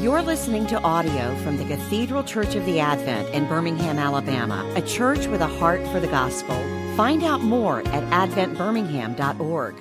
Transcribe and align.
You're 0.00 0.22
listening 0.22 0.66
to 0.68 0.80
audio 0.80 1.36
from 1.44 1.58
the 1.58 1.64
Cathedral 1.66 2.24
Church 2.24 2.54
of 2.54 2.64
the 2.64 2.80
Advent 2.80 3.34
in 3.34 3.46
Birmingham, 3.46 3.98
Alabama, 3.98 4.64
a 4.74 4.80
church 4.80 5.26
with 5.26 5.42
a 5.42 5.46
heart 5.46 5.86
for 5.88 6.00
the 6.00 6.06
gospel. 6.06 6.56
Find 6.96 7.22
out 7.22 7.42
more 7.42 7.80
at 7.80 8.30
adventbirmingham.org. 8.30 9.74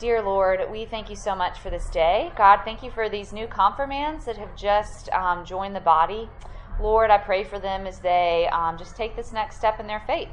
Dear 0.00 0.22
Lord, 0.22 0.62
we 0.72 0.86
thank 0.86 1.08
you 1.08 1.14
so 1.14 1.36
much 1.36 1.60
for 1.60 1.70
this 1.70 1.88
day. 1.90 2.32
God, 2.36 2.62
thank 2.64 2.82
you 2.82 2.90
for 2.90 3.08
these 3.08 3.32
new 3.32 3.46
confirmands 3.46 4.24
that 4.24 4.36
have 4.38 4.56
just 4.56 5.08
um, 5.10 5.44
joined 5.44 5.76
the 5.76 5.80
body. 5.80 6.28
Lord, 6.80 7.10
I 7.12 7.18
pray 7.18 7.44
for 7.44 7.60
them 7.60 7.86
as 7.86 8.00
they 8.00 8.48
um, 8.50 8.76
just 8.76 8.96
take 8.96 9.14
this 9.14 9.32
next 9.32 9.58
step 9.58 9.78
in 9.78 9.86
their 9.86 10.02
faith. 10.04 10.30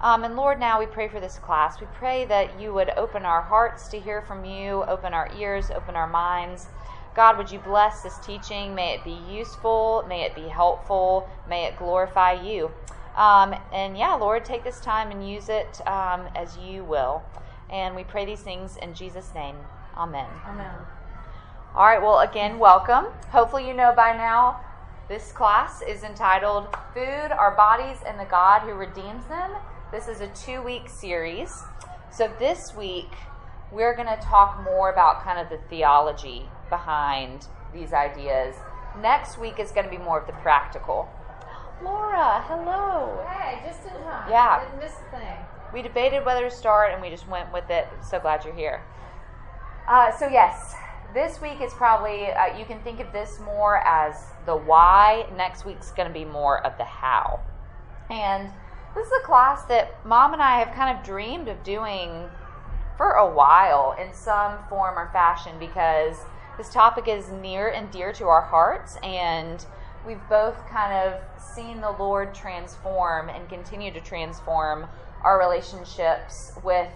Um, 0.00 0.24
and 0.24 0.36
Lord, 0.36 0.60
now 0.60 0.78
we 0.78 0.86
pray 0.86 1.08
for 1.08 1.20
this 1.20 1.38
class. 1.38 1.80
We 1.80 1.86
pray 1.94 2.26
that 2.26 2.60
you 2.60 2.72
would 2.74 2.90
open 2.96 3.24
our 3.24 3.40
hearts 3.42 3.88
to 3.88 3.98
hear 3.98 4.20
from 4.20 4.44
you, 4.44 4.84
open 4.84 5.14
our 5.14 5.30
ears, 5.38 5.70
open 5.70 5.96
our 5.96 6.06
minds. 6.06 6.66
God, 7.14 7.38
would 7.38 7.50
you 7.50 7.58
bless 7.58 8.02
this 8.02 8.18
teaching? 8.18 8.74
May 8.74 8.94
it 8.94 9.04
be 9.04 9.18
useful, 9.30 10.04
may 10.06 10.22
it 10.22 10.34
be 10.34 10.48
helpful, 10.48 11.28
may 11.48 11.64
it 11.64 11.78
glorify 11.78 12.32
you. 12.32 12.70
Um, 13.16 13.54
and 13.72 13.96
yeah, 13.96 14.14
Lord, 14.14 14.44
take 14.44 14.64
this 14.64 14.80
time 14.80 15.10
and 15.10 15.26
use 15.26 15.48
it 15.48 15.80
um, 15.86 16.28
as 16.34 16.58
you 16.58 16.84
will. 16.84 17.22
And 17.70 17.96
we 17.96 18.04
pray 18.04 18.26
these 18.26 18.42
things 18.42 18.76
in 18.76 18.92
Jesus' 18.92 19.32
name. 19.34 19.56
Amen. 19.96 20.28
Amen. 20.46 20.74
All 21.74 21.86
right, 21.86 22.00
well, 22.00 22.20
again, 22.20 22.58
welcome. 22.58 23.06
Hopefully, 23.30 23.66
you 23.66 23.72
know 23.72 23.94
by 23.96 24.12
now 24.12 24.60
this 25.08 25.32
class 25.32 25.82
is 25.82 26.02
entitled 26.02 26.68
Food, 26.92 27.32
Our 27.32 27.54
Bodies, 27.56 27.98
and 28.06 28.20
the 28.20 28.24
God 28.24 28.60
Who 28.62 28.74
Redeems 28.74 29.24
Them. 29.26 29.52
This 29.96 30.08
is 30.08 30.20
a 30.20 30.28
two 30.28 30.60
week 30.60 30.90
series. 30.90 31.62
So, 32.12 32.30
this 32.38 32.74
week, 32.76 33.08
we're 33.72 33.96
going 33.96 34.08
to 34.08 34.22
talk 34.22 34.62
more 34.62 34.92
about 34.92 35.24
kind 35.24 35.38
of 35.38 35.48
the 35.48 35.56
theology 35.70 36.42
behind 36.68 37.46
these 37.72 37.94
ideas. 37.94 38.56
Next 39.00 39.38
week 39.38 39.58
is 39.58 39.72
going 39.72 39.86
to 39.86 39.90
be 39.90 39.96
more 39.96 40.20
of 40.20 40.26
the 40.26 40.34
practical. 40.34 41.08
Laura, 41.82 42.44
hello. 42.46 43.24
Hey, 43.26 43.62
just 43.66 43.86
in 43.86 43.92
time. 44.02 44.30
Yeah. 44.30 44.66
Didn't 44.66 44.80
miss 44.80 44.92
a 44.92 45.16
thing. 45.16 45.38
We 45.72 45.80
debated 45.80 46.26
whether 46.26 46.42
to 46.42 46.54
start 46.54 46.92
and 46.92 47.00
we 47.00 47.08
just 47.08 47.26
went 47.26 47.50
with 47.50 47.70
it. 47.70 47.88
So 48.06 48.20
glad 48.20 48.44
you're 48.44 48.54
here. 48.54 48.82
Uh, 49.88 50.14
so, 50.14 50.28
yes, 50.28 50.74
this 51.14 51.40
week 51.40 51.62
is 51.62 51.72
probably, 51.72 52.26
uh, 52.32 52.58
you 52.58 52.66
can 52.66 52.82
think 52.82 53.00
of 53.00 53.10
this 53.14 53.40
more 53.40 53.78
as 53.78 54.26
the 54.44 54.56
why. 54.56 55.26
Next 55.38 55.64
week's 55.64 55.90
going 55.92 56.06
to 56.06 56.12
be 56.12 56.26
more 56.26 56.62
of 56.66 56.76
the 56.76 56.84
how. 56.84 57.40
And 58.10 58.50
this 58.96 59.06
is 59.08 59.12
a 59.22 59.26
class 59.26 59.64
that 59.64 60.04
mom 60.06 60.32
and 60.32 60.40
I 60.40 60.58
have 60.58 60.74
kind 60.74 60.96
of 60.96 61.04
dreamed 61.04 61.48
of 61.48 61.62
doing 61.62 62.30
for 62.96 63.12
a 63.12 63.30
while 63.30 63.94
in 64.00 64.14
some 64.14 64.56
form 64.70 64.98
or 64.98 65.10
fashion 65.12 65.52
because 65.58 66.16
this 66.56 66.70
topic 66.70 67.06
is 67.06 67.28
near 67.28 67.68
and 67.68 67.90
dear 67.90 68.10
to 68.14 68.24
our 68.24 68.40
hearts 68.40 68.96
and 69.02 69.66
we've 70.06 70.26
both 70.30 70.66
kind 70.68 70.94
of 70.94 71.20
seen 71.38 71.82
the 71.82 71.90
Lord 71.90 72.34
transform 72.34 73.28
and 73.28 73.46
continue 73.50 73.92
to 73.92 74.00
transform 74.00 74.86
our 75.22 75.38
relationships 75.38 76.52
with 76.64 76.88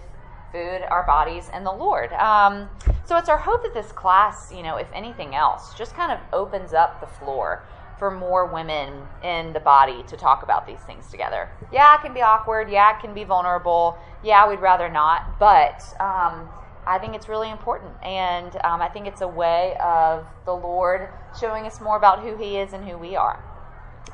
food, 0.51 0.81
our 0.89 1.05
bodies, 1.05 1.49
and 1.53 1.65
the 1.65 1.71
Lord. 1.71 2.11
Um, 2.13 2.67
so 3.05 3.15
it's 3.17 3.29
our 3.29 3.37
hope 3.37 3.63
that 3.63 3.73
this 3.73 3.91
class, 3.91 4.51
you 4.51 4.63
know, 4.63 4.77
if 4.77 4.87
anything 4.93 5.35
else, 5.35 5.73
just 5.75 5.95
kind 5.95 6.11
of 6.11 6.19
opens 6.33 6.73
up 6.73 6.99
the 6.99 7.07
floor 7.07 7.63
for 8.01 8.09
more 8.09 8.47
women 8.47 9.07
in 9.23 9.53
the 9.53 9.59
body 9.59 10.01
to 10.07 10.17
talk 10.17 10.41
about 10.41 10.65
these 10.65 10.79
things 10.87 11.05
together. 11.11 11.47
Yeah, 11.71 11.93
it 11.93 12.01
can 12.01 12.15
be 12.15 12.23
awkward. 12.23 12.67
Yeah, 12.67 12.97
it 12.97 12.99
can 12.99 13.13
be 13.13 13.23
vulnerable. 13.23 13.95
Yeah, 14.23 14.49
we'd 14.49 14.59
rather 14.59 14.89
not. 14.89 15.37
But 15.37 15.83
um, 15.99 16.49
I 16.87 16.97
think 16.99 17.13
it's 17.13 17.29
really 17.29 17.51
important. 17.51 17.91
And 18.01 18.55
um, 18.63 18.81
I 18.81 18.87
think 18.87 19.05
it's 19.05 19.21
a 19.21 19.27
way 19.27 19.75
of 19.79 20.25
the 20.45 20.51
Lord 20.51 21.09
showing 21.39 21.67
us 21.67 21.79
more 21.79 21.95
about 21.95 22.23
who 22.23 22.35
He 22.37 22.57
is 22.57 22.73
and 22.73 22.83
who 22.83 22.97
we 22.97 23.15
are. 23.15 23.39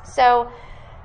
So, 0.04 0.52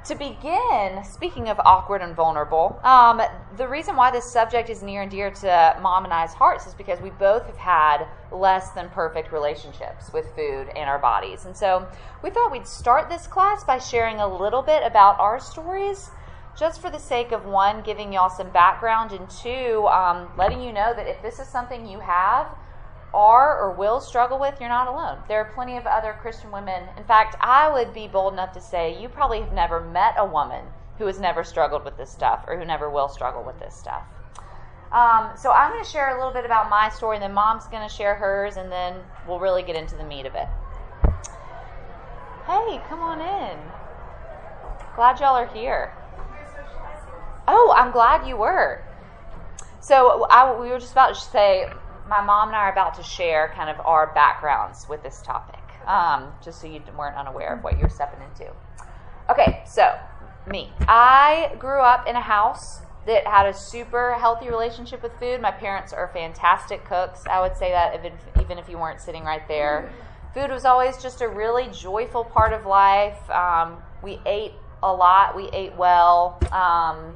to 0.06 0.16
begin, 0.16 1.04
speaking 1.04 1.50
of 1.50 1.60
awkward 1.66 2.02
and 2.02 2.16
vulnerable, 2.16 2.80
um, 2.84 3.22
the 3.58 3.68
reason 3.68 3.96
why 3.96 4.12
this 4.12 4.26
subject 4.26 4.70
is 4.70 4.84
near 4.84 5.04
and 5.04 5.12
dear 5.12 5.32
to 5.32 5.78
mom 5.82 6.04
and 6.04 6.14
I's 6.14 6.34
hearts 6.34 6.68
is 6.68 6.74
because 6.74 7.00
we 7.02 7.10
both 7.12 7.46
have 7.46 7.58
had 7.58 8.06
less 8.32 8.72
than 8.72 8.90
perfect 8.90 9.32
relationships 9.32 10.12
with 10.12 10.26
food 10.36 10.68
and 10.76 10.90
our 10.90 11.00
bodies. 11.00 11.46
And 11.46 11.56
so 11.56 11.88
we 12.22 12.30
thought 12.30 12.52
we'd 12.52 12.68
start 12.68 13.10
this 13.10 13.28
class 13.28 13.64
by 13.64 13.78
sharing 13.78 14.20
a 14.20 14.28
little 14.28 14.62
bit 14.62 14.84
about 14.84 15.20
our 15.20 15.40
stories, 15.40 16.10
just 16.58 16.82
for 16.82 16.92
the 16.92 17.00
sake 17.00 17.32
of 17.32 17.46
one, 17.46 17.82
giving 17.82 18.14
y'all 18.14 18.30
some 18.30 18.50
background, 18.52 19.12
and 19.12 19.30
two, 19.30 19.88
um, 19.88 20.30
letting 20.38 20.62
you 20.62 20.74
know 20.74 20.94
that 20.94 21.08
if 21.08 21.22
this 21.22 21.40
is 21.40 21.48
something 21.48 21.86
you 21.88 22.00
have, 22.00 22.48
are 23.14 23.60
or 23.60 23.72
will 23.72 24.00
struggle 24.00 24.40
with, 24.40 24.60
you're 24.60 24.70
not 24.70 24.88
alone. 24.88 25.20
There 25.28 25.40
are 25.40 25.54
plenty 25.54 25.78
of 25.78 25.86
other 25.86 26.18
Christian 26.22 26.52
women. 26.52 26.84
In 26.98 27.04
fact, 27.04 27.36
I 27.40 27.72
would 27.72 27.94
be 27.94 28.08
bold 28.08 28.34
enough 28.34 28.54
to 28.54 28.62
say 28.62 29.00
you 29.02 29.10
probably 29.10 29.40
have 29.42 29.54
never 29.54 29.80
met 29.80 30.16
a 30.18 30.26
woman 30.26 30.66
who 30.98 31.06
has 31.06 31.20
never 31.20 31.44
struggled 31.44 31.84
with 31.86 31.98
this 31.98 32.12
stuff 32.12 32.46
or 32.48 32.58
who 32.58 32.66
never 32.66 32.90
will 32.90 33.08
struggle 33.08 33.44
with 33.44 33.60
this 33.60 33.76
stuff. 33.76 34.04
Um, 34.92 35.32
so 35.36 35.52
I'm 35.52 35.72
going 35.72 35.84
to 35.84 35.90
share 35.90 36.16
a 36.16 36.18
little 36.18 36.34
bit 36.34 36.46
about 36.46 36.70
my 36.70 36.88
story, 36.90 37.16
and 37.16 37.24
then 37.24 37.34
Mom's 37.34 37.66
going 37.66 37.88
to 37.88 37.94
share 37.94 38.14
hers, 38.14 38.58
and 38.58 38.72
then 38.72 38.96
we'll 39.28 39.40
really 39.40 39.64
get 39.64 39.76
into 39.76 39.96
the 39.96 40.04
meat 40.04 40.28
of 40.28 40.36
it. 40.36 40.48
Hey, 42.46 42.80
come 42.88 43.00
on 43.00 43.20
in. 43.20 43.58
Glad 44.96 45.20
y'all 45.20 45.36
are 45.36 45.48
here. 45.48 45.92
Oh, 47.48 47.74
I'm 47.76 47.92
glad 47.92 48.28
you 48.28 48.38
were. 48.38 48.84
So 49.80 50.28
I, 50.30 50.60
we 50.60 50.70
were 50.70 50.80
just 50.80 50.92
about 50.92 51.16
to 51.16 51.20
say 51.20 51.68
my 52.08 52.22
mom 52.22 52.50
and 52.50 52.58
I 52.58 52.62
are 52.62 52.72
about 52.72 52.94
to 52.96 53.04
share 53.04 53.52
kind 53.56 53.70
of 53.70 53.84
our 53.86 54.14
backgrounds 54.14 54.88
with 54.90 55.04
this 55.04 55.22
topic, 55.22 55.62
um, 55.88 56.32
just 56.44 56.62
so 56.62 56.68
you 56.68 56.82
weren't 56.98 57.16
unaware 57.16 57.56
of 57.56 57.64
what 57.64 57.80
you're 57.80 57.90
stepping 57.90 58.20
into. 58.22 58.52
Okay, 59.30 59.64
so 59.66 59.98
me. 60.48 60.72
I 60.82 61.56
grew 61.60 61.82
up 61.82 62.08
in 62.08 62.16
a 62.16 62.22
house 62.22 62.82
that 63.06 63.28
had 63.28 63.48
a 63.48 63.54
super 63.54 64.16
healthy 64.20 64.50
relationship 64.50 65.04
with 65.04 65.12
food. 65.20 65.42
My 65.42 65.52
parents 65.52 65.94
are 65.94 66.10
fantastic 66.14 66.86
cooks. 66.86 67.24
I 67.30 67.42
would 67.42 67.56
say 67.58 67.72
that 67.72 67.96
even, 67.96 68.14
even 68.42 68.58
if 68.58 68.70
you 68.70 68.78
weren't 68.78 69.02
sitting 69.02 69.24
right 69.24 69.46
there. 69.48 69.92
Food 70.34 70.50
was 70.50 70.66
always 70.66 71.02
just 71.02 71.22
a 71.22 71.28
really 71.28 71.68
joyful 71.68 72.24
part 72.24 72.54
of 72.54 72.66
life. 72.66 73.30
Um, 73.30 73.78
we 74.02 74.20
ate 74.26 74.54
a 74.82 74.92
lot, 74.92 75.36
we 75.36 75.50
ate 75.54 75.76
well. 75.76 76.40
Um, 76.52 77.16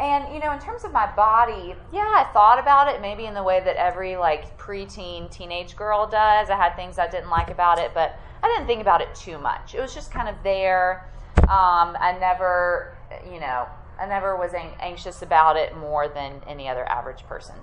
and 0.00 0.32
you 0.32 0.40
know, 0.40 0.52
in 0.52 0.60
terms 0.60 0.84
of 0.84 0.92
my 0.92 1.10
body, 1.14 1.74
yeah, 1.92 2.00
I 2.00 2.30
thought 2.32 2.58
about 2.58 2.92
it 2.92 3.00
maybe 3.00 3.26
in 3.26 3.34
the 3.34 3.42
way 3.42 3.60
that 3.60 3.76
every 3.76 4.16
like 4.16 4.56
preteen 4.58 5.30
teenage 5.30 5.76
girl 5.76 6.06
does. 6.06 6.50
I 6.50 6.56
had 6.56 6.76
things 6.76 6.98
I 6.98 7.08
didn't 7.08 7.30
like 7.30 7.50
about 7.50 7.78
it, 7.78 7.92
but 7.94 8.18
I 8.42 8.48
didn't 8.48 8.66
think 8.66 8.80
about 8.80 9.00
it 9.00 9.12
too 9.14 9.38
much. 9.38 9.74
It 9.74 9.80
was 9.80 9.94
just 9.94 10.12
kind 10.12 10.28
of 10.28 10.36
there. 10.44 11.10
Um, 11.38 11.96
I 11.98 12.16
never, 12.20 12.96
you 13.30 13.40
know, 13.40 13.66
I 13.98 14.06
never 14.06 14.36
was 14.36 14.52
anxious 14.54 15.22
about 15.22 15.56
it 15.56 15.76
more 15.76 16.08
than 16.08 16.40
any 16.46 16.68
other 16.68 16.88
average 16.88 17.26
person. 17.26 17.56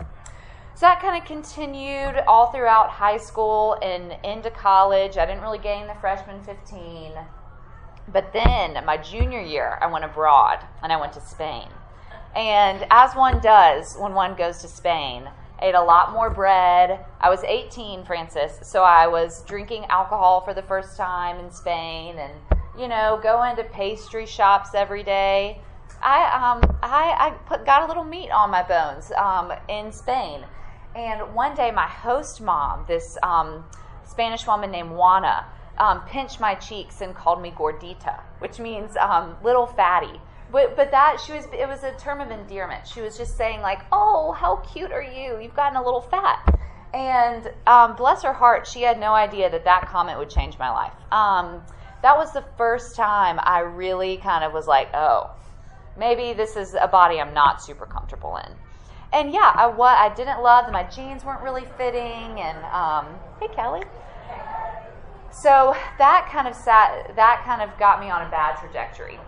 So 0.75 0.81
that 0.87 1.01
kind 1.01 1.21
of 1.21 1.25
continued 1.25 2.21
all 2.27 2.51
throughout 2.51 2.89
high 2.89 3.17
school 3.17 3.77
and 3.81 4.13
into 4.25 4.51
college. 4.51 5.17
I 5.17 5.25
didn't 5.25 5.41
really 5.41 5.57
gain 5.57 5.87
the 5.87 5.95
freshman 6.01 6.43
15. 6.43 7.13
But 8.11 8.33
then 8.33 8.83
my 8.85 8.97
junior 8.97 9.39
year, 9.39 9.79
I 9.81 9.87
went 9.87 10.03
abroad 10.03 10.59
and 10.83 10.91
I 10.91 10.99
went 10.99 11.13
to 11.13 11.21
Spain. 11.21 11.69
And 12.35 12.85
as 12.91 13.15
one 13.15 13.39
does 13.39 13.95
when 13.95 14.13
one 14.13 14.35
goes 14.35 14.59
to 14.59 14.67
Spain, 14.67 15.29
ate 15.61 15.75
a 15.75 15.81
lot 15.81 16.11
more 16.11 16.29
bread. 16.29 17.05
I 17.21 17.29
was 17.29 17.43
18, 17.43 18.03
Francis, 18.03 18.59
so 18.61 18.83
I 18.83 19.07
was 19.07 19.43
drinking 19.43 19.85
alcohol 19.85 20.41
for 20.41 20.53
the 20.53 20.61
first 20.61 20.97
time 20.97 21.39
in 21.39 21.49
Spain 21.49 22.17
and, 22.17 22.33
you 22.77 22.87
know, 22.89 23.19
going 23.23 23.55
to 23.55 23.63
pastry 23.63 24.25
shops 24.25 24.71
every 24.75 25.03
day. 25.03 25.61
I, 26.03 26.25
um, 26.25 26.77
I, 26.83 27.15
I 27.17 27.29
put, 27.47 27.65
got 27.65 27.83
a 27.83 27.87
little 27.87 28.03
meat 28.03 28.29
on 28.31 28.51
my 28.51 28.63
bones 28.63 29.11
um, 29.17 29.53
in 29.69 29.91
Spain. 29.93 30.43
And 30.93 31.33
one 31.33 31.55
day, 31.55 31.71
my 31.71 31.87
host 31.87 32.41
mom, 32.41 32.85
this 32.87 33.17
um, 33.23 33.65
Spanish 34.05 34.45
woman 34.45 34.71
named 34.71 34.91
Juana, 34.91 35.45
um, 35.77 36.01
pinched 36.05 36.39
my 36.39 36.55
cheeks 36.55 37.01
and 37.01 37.15
called 37.15 37.41
me 37.41 37.51
gordita, 37.51 38.21
which 38.39 38.59
means 38.59 38.95
um, 38.97 39.35
little 39.43 39.65
fatty. 39.65 40.21
But, 40.55 40.77
but 40.77 40.91
that 40.91 41.19
she 41.19 41.33
was 41.33 41.47
it 41.51 41.67
was 41.67 41.83
a 41.83 41.91
term 41.97 42.21
of 42.21 42.31
endearment. 42.31 42.87
She 42.87 43.01
was 43.01 43.17
just 43.17 43.35
saying 43.35 43.59
like, 43.59 43.81
"Oh, 43.91 44.31
how 44.31 44.55
cute 44.55 44.89
are 44.93 45.03
you? 45.03 45.37
You've 45.41 45.53
gotten 45.53 45.75
a 45.75 45.83
little 45.83 45.99
fat." 45.99 46.47
And 46.93 47.51
um, 47.67 47.97
bless 47.97 48.23
her 48.23 48.31
heart, 48.31 48.65
she 48.65 48.81
had 48.81 48.97
no 48.97 49.13
idea 49.13 49.49
that 49.49 49.65
that 49.65 49.89
comment 49.89 50.17
would 50.17 50.29
change 50.29 50.57
my 50.57 50.69
life. 50.69 50.93
Um, 51.11 51.61
that 52.03 52.15
was 52.15 52.31
the 52.31 52.45
first 52.57 52.95
time 52.95 53.37
I 53.43 53.59
really 53.59 54.15
kind 54.15 54.45
of 54.45 54.53
was 54.53 54.65
like, 54.65 54.87
"Oh, 54.93 55.29
maybe 55.97 56.31
this 56.31 56.55
is 56.55 56.73
a 56.73 56.87
body 56.87 57.19
I'm 57.19 57.33
not 57.33 57.61
super 57.61 57.85
comfortable 57.85 58.37
in." 58.37 58.53
And 59.11 59.33
yeah, 59.33 59.51
I 59.53 59.67
what 59.67 59.97
I 59.97 60.15
didn't 60.15 60.41
love 60.41 60.71
my 60.71 60.83
jeans 60.83 61.25
weren't 61.25 61.41
really 61.41 61.65
fitting. 61.77 62.39
And 62.39 62.57
um, 62.71 63.19
hey, 63.41 63.49
Kelly. 63.53 63.83
So 65.33 65.75
that 65.97 66.29
kind 66.31 66.47
of 66.47 66.55
sat 66.55 67.13
that 67.17 67.43
kind 67.43 67.61
of 67.61 67.77
got 67.77 67.99
me 67.99 68.09
on 68.09 68.25
a 68.25 68.29
bad 68.29 68.57
trajectory 68.57 69.19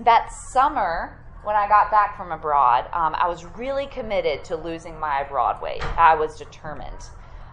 that 0.00 0.32
summer 0.32 1.16
when 1.42 1.56
I 1.56 1.68
got 1.68 1.90
back 1.90 2.16
from 2.16 2.32
abroad, 2.32 2.86
um, 2.92 3.14
I 3.14 3.26
was 3.28 3.44
really 3.44 3.86
committed 3.86 4.44
to 4.44 4.56
losing 4.56 4.98
my 4.98 5.20
abroad 5.20 5.62
weight. 5.62 5.82
I 5.98 6.14
was 6.14 6.36
determined. 6.36 7.08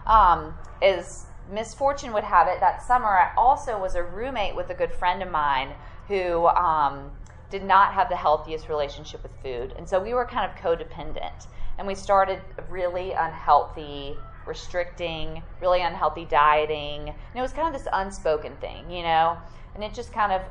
Um, 0.06 0.54
as 0.82 1.26
misfortune 1.50 2.12
would 2.12 2.24
have 2.24 2.48
it 2.48 2.60
that 2.60 2.82
summer, 2.82 3.08
I 3.08 3.32
also 3.36 3.80
was 3.80 3.94
a 3.94 4.02
roommate 4.02 4.54
with 4.54 4.70
a 4.70 4.74
good 4.74 4.92
friend 4.92 5.22
of 5.22 5.30
mine 5.30 5.72
who 6.06 6.46
um, 6.48 7.10
did 7.50 7.64
not 7.64 7.94
have 7.94 8.08
the 8.08 8.16
healthiest 8.16 8.68
relationship 8.68 9.22
with 9.22 9.32
food. 9.42 9.74
And 9.76 9.88
so 9.88 10.02
we 10.02 10.12
were 10.12 10.26
kind 10.26 10.50
of 10.50 10.56
codependent. 10.58 11.46
And 11.78 11.86
we 11.86 11.94
started 11.94 12.40
really 12.68 13.12
unhealthy, 13.12 14.16
restricting, 14.46 15.42
really 15.60 15.80
unhealthy 15.80 16.24
dieting. 16.24 17.08
And 17.08 17.36
it 17.36 17.40
was 17.40 17.52
kind 17.52 17.74
of 17.74 17.80
this 17.80 17.88
unspoken 17.92 18.56
thing, 18.56 18.90
you 18.90 19.02
know? 19.02 19.38
And 19.74 19.84
it 19.84 19.94
just 19.94 20.12
kind 20.12 20.32
of 20.32 20.42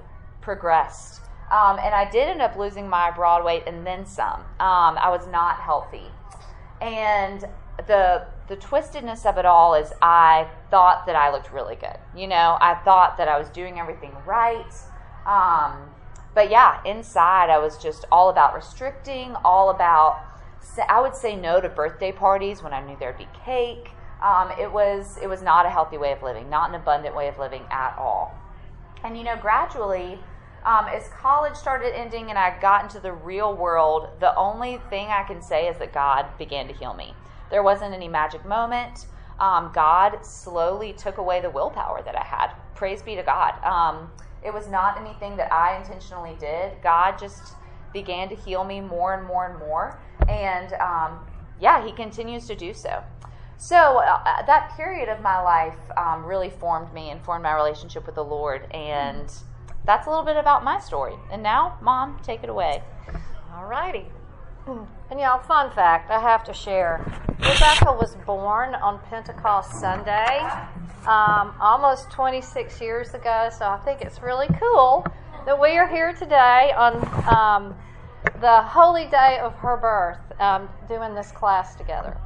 progressed. 0.41 1.21
Um, 1.49 1.79
and 1.79 1.95
I 1.95 2.09
did 2.09 2.27
end 2.27 2.41
up 2.41 2.57
losing 2.57 2.89
my 2.89 3.11
broad 3.11 3.45
weight 3.45 3.63
and 3.67 3.85
then 3.87 4.05
some. 4.05 4.41
Um, 4.59 4.97
I 4.97 5.09
was 5.09 5.27
not 5.27 5.59
healthy. 5.59 6.11
And 6.81 7.45
the 7.87 8.25
the 8.47 8.55
twistedness 8.57 9.25
of 9.25 9.37
it 9.37 9.45
all 9.45 9.75
is 9.75 9.91
I 10.01 10.47
thought 10.71 11.05
that 11.05 11.15
I 11.15 11.31
looked 11.31 11.51
really 11.51 11.75
good. 11.75 11.97
You 12.15 12.27
know, 12.27 12.57
I 12.61 12.75
thought 12.75 13.17
that 13.17 13.27
I 13.27 13.37
was 13.37 13.49
doing 13.49 13.79
everything 13.79 14.13
right. 14.25 14.73
Um, 15.25 15.89
but 16.33 16.49
yeah, 16.49 16.81
inside 16.85 17.49
I 17.49 17.57
was 17.57 17.77
just 17.77 18.05
all 18.11 18.29
about 18.29 18.53
restricting, 18.53 19.35
all 19.43 19.69
about. 19.69 20.23
I 20.89 21.01
would 21.01 21.15
say 21.15 21.35
no 21.35 21.59
to 21.59 21.69
birthday 21.69 22.11
parties 22.11 22.61
when 22.61 22.73
I 22.73 22.85
knew 22.85 22.95
there'd 22.99 23.17
be 23.17 23.27
cake. 23.45 23.91
Um, 24.21 24.51
it 24.59 24.71
was 24.71 25.17
it 25.21 25.27
was 25.27 25.41
not 25.41 25.65
a 25.65 25.69
healthy 25.69 25.97
way 25.97 26.11
of 26.11 26.23
living, 26.23 26.49
not 26.49 26.69
an 26.69 26.75
abundant 26.75 27.15
way 27.15 27.27
of 27.27 27.37
living 27.37 27.63
at 27.69 27.95
all. 27.97 28.35
And 29.03 29.17
you 29.17 29.23
know, 29.23 29.37
gradually, 29.37 30.19
um, 30.67 30.87
as 30.89 31.07
college 31.07 31.55
started 31.55 31.97
ending 31.97 32.29
and 32.29 32.37
I 32.37 32.59
got 32.59 32.83
into 32.83 32.99
the 32.99 33.13
real 33.13 33.55
world, 33.55 34.09
the 34.19 34.35
only 34.35 34.79
thing 34.89 35.07
I 35.07 35.23
can 35.23 35.41
say 35.41 35.69
is 35.69 35.77
that 35.77 35.93
God 35.93 36.25
began 36.37 36.67
to 36.67 36.73
heal 36.73 36.93
me. 36.93 37.15
There 37.49 37.63
wasn't 37.63 37.93
any 37.93 38.09
magic 38.09 38.45
moment. 38.45 39.07
Um, 39.39 39.71
God 39.73 40.25
slowly 40.25 40.91
took 40.91 41.19
away 41.19 41.39
the 41.39 41.49
willpower 41.49 42.01
that 42.03 42.17
I 42.17 42.23
had. 42.23 42.51
Praise 42.75 43.01
be 43.01 43.15
to 43.15 43.23
God. 43.23 43.53
Um, 43.63 44.11
it 44.43 44.53
was 44.53 44.67
not 44.67 44.99
anything 44.99 45.37
that 45.37 45.53
I 45.53 45.77
intentionally 45.77 46.35
did. 46.37 46.81
God 46.83 47.17
just 47.17 47.55
began 47.93 48.27
to 48.27 48.35
heal 48.35 48.65
me 48.65 48.81
more 48.81 49.13
and 49.13 49.25
more 49.25 49.49
and 49.49 49.57
more. 49.57 50.01
And 50.27 50.73
um, 50.73 51.21
yeah, 51.61 51.85
He 51.85 51.93
continues 51.93 52.45
to 52.47 52.55
do 52.55 52.73
so. 52.73 53.03
So 53.57 54.03
uh, 54.05 54.45
that 54.45 54.73
period 54.75 55.07
of 55.07 55.21
my 55.21 55.39
life 55.39 55.79
um, 55.95 56.25
really 56.25 56.49
formed 56.49 56.93
me 56.93 57.09
and 57.09 57.21
formed 57.21 57.43
my 57.43 57.53
relationship 57.53 58.05
with 58.05 58.15
the 58.15 58.23
Lord. 58.23 58.69
And 58.71 59.31
that's 59.87 60.05
a 60.05 60.09
little 60.11 60.25
bit 60.25 60.37
about 60.37 60.63
my 60.63 60.79
story. 60.79 61.15
And 61.31 61.41
now, 61.41 61.79
Mom, 61.81 62.19
take 62.21 62.43
it 62.43 62.49
away. 62.49 62.83
All 63.55 63.65
righty. 63.65 64.05
And 65.09 65.19
y'all, 65.19 65.39
fun 65.39 65.71
fact 65.71 66.11
I 66.11 66.19
have 66.19 66.43
to 66.43 66.53
share 66.53 66.99
Rebecca 67.39 67.93
was 67.93 68.15
born 68.25 68.75
on 68.75 68.99
Pentecost 69.09 69.79
Sunday 69.79 70.39
um, 71.07 71.53
almost 71.61 72.09
26 72.11 72.81
years 72.81 73.13
ago, 73.13 73.49
so 73.57 73.65
I 73.65 73.77
think 73.85 74.01
it's 74.01 74.21
really 74.21 74.47
cool 74.59 75.05
that 75.45 75.59
we 75.59 75.77
are 75.77 75.87
here 75.87 76.13
today 76.13 76.73
on 76.75 76.95
um, 77.33 77.75
the 78.41 78.61
holy 78.63 79.05
day 79.05 79.39
of 79.39 79.53
her 79.55 79.77
birth 79.77 80.19
um, 80.41 80.67
doing 80.89 81.15
this 81.15 81.31
class 81.31 81.75
together. 81.75 82.17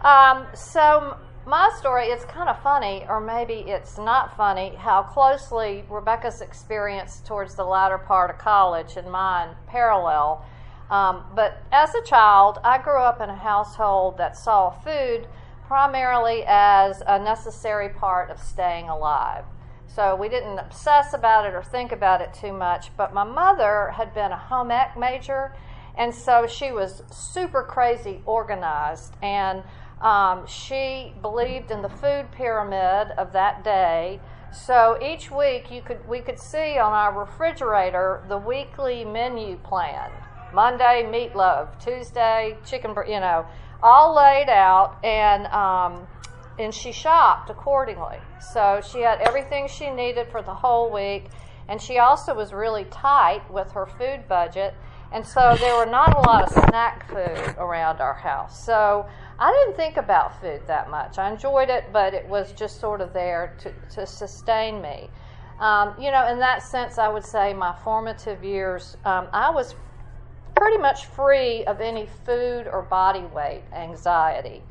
Um, 0.00 0.46
so, 0.54 1.16
my 1.48 1.70
story 1.78 2.08
is 2.08 2.22
kind 2.26 2.50
of 2.50 2.62
funny, 2.62 3.06
or 3.08 3.20
maybe 3.20 3.54
it's 3.54 3.96
not 3.96 4.36
funny, 4.36 4.74
how 4.76 5.02
closely 5.02 5.82
Rebecca's 5.88 6.42
experience 6.42 7.22
towards 7.24 7.54
the 7.54 7.64
latter 7.64 7.96
part 7.96 8.28
of 8.28 8.36
college 8.36 8.98
and 8.98 9.10
mine 9.10 9.56
parallel. 9.66 10.44
Um, 10.90 11.24
but 11.34 11.62
as 11.72 11.94
a 11.94 12.02
child, 12.02 12.58
I 12.62 12.76
grew 12.76 13.00
up 13.00 13.22
in 13.22 13.30
a 13.30 13.34
household 13.34 14.18
that 14.18 14.36
saw 14.36 14.68
food 14.68 15.26
primarily 15.66 16.44
as 16.46 17.02
a 17.06 17.18
necessary 17.18 17.88
part 17.88 18.30
of 18.30 18.38
staying 18.38 18.90
alive. 18.90 19.44
So 19.86 20.14
we 20.14 20.28
didn't 20.28 20.58
obsess 20.58 21.14
about 21.14 21.46
it 21.46 21.54
or 21.54 21.62
think 21.62 21.92
about 21.92 22.20
it 22.20 22.34
too 22.34 22.52
much. 22.52 22.94
But 22.94 23.14
my 23.14 23.24
mother 23.24 23.94
had 23.96 24.12
been 24.12 24.32
a 24.32 24.36
home 24.36 24.70
ec 24.70 24.98
major, 24.98 25.54
and 25.96 26.14
so 26.14 26.46
she 26.46 26.72
was 26.72 27.02
super 27.10 27.62
crazy 27.62 28.20
organized. 28.26 29.14
And 29.22 29.62
um, 30.00 30.46
she 30.46 31.12
believed 31.22 31.70
in 31.70 31.82
the 31.82 31.88
food 31.88 32.30
pyramid 32.32 33.12
of 33.18 33.32
that 33.32 33.64
day. 33.64 34.20
So 34.52 34.98
each 35.02 35.30
week 35.30 35.70
you 35.70 35.82
could 35.82 36.06
we 36.08 36.20
could 36.20 36.38
see 36.38 36.78
on 36.78 36.92
our 36.92 37.18
refrigerator 37.18 38.22
the 38.28 38.38
weekly 38.38 39.04
menu 39.04 39.56
plan. 39.58 40.10
Monday 40.52 41.06
meatloaf, 41.10 41.78
Tuesday 41.82 42.56
chicken, 42.64 42.94
you 43.06 43.20
know, 43.20 43.46
all 43.82 44.14
laid 44.14 44.48
out, 44.48 44.96
and 45.04 45.46
um, 45.48 46.06
and 46.58 46.74
she 46.74 46.92
shopped 46.92 47.50
accordingly. 47.50 48.18
So 48.40 48.80
she 48.80 49.00
had 49.00 49.20
everything 49.20 49.68
she 49.68 49.90
needed 49.90 50.28
for 50.28 50.42
the 50.42 50.54
whole 50.54 50.90
week, 50.90 51.26
and 51.68 51.80
she 51.80 51.98
also 51.98 52.34
was 52.34 52.52
really 52.52 52.84
tight 52.84 53.42
with 53.50 53.70
her 53.72 53.86
food 53.86 54.26
budget, 54.28 54.74
and 55.12 55.26
so 55.26 55.56
there 55.58 55.76
were 55.76 55.90
not 55.90 56.16
a 56.16 56.20
lot 56.20 56.44
of 56.44 56.50
snack 56.50 57.08
food 57.08 57.54
around 57.58 58.00
our 58.00 58.14
house. 58.14 58.64
So 58.64 59.06
I 59.38 59.52
didn't 59.52 59.76
think 59.76 59.96
about 59.96 60.40
food 60.40 60.60
that 60.66 60.90
much. 60.90 61.18
I 61.18 61.30
enjoyed 61.30 61.70
it, 61.70 61.84
but 61.92 62.12
it 62.12 62.26
was 62.26 62.52
just 62.52 62.80
sort 62.80 63.00
of 63.00 63.12
there 63.12 63.56
to, 63.60 63.72
to 63.94 64.06
sustain 64.06 64.82
me. 64.82 65.08
Um, 65.60 65.94
you 65.98 66.10
know, 66.10 66.28
in 66.28 66.38
that 66.40 66.62
sense, 66.62 66.98
I 66.98 67.08
would 67.08 67.24
say 67.24 67.54
my 67.54 67.74
formative 67.82 68.44
years, 68.44 68.96
um, 69.04 69.28
I 69.32 69.50
was 69.50 69.74
pretty 70.54 70.78
much 70.78 71.06
free 71.06 71.64
of 71.64 71.80
any 71.80 72.06
food 72.26 72.66
or 72.66 72.82
body 72.82 73.24
weight 73.34 73.62
anxiety. 73.72 74.62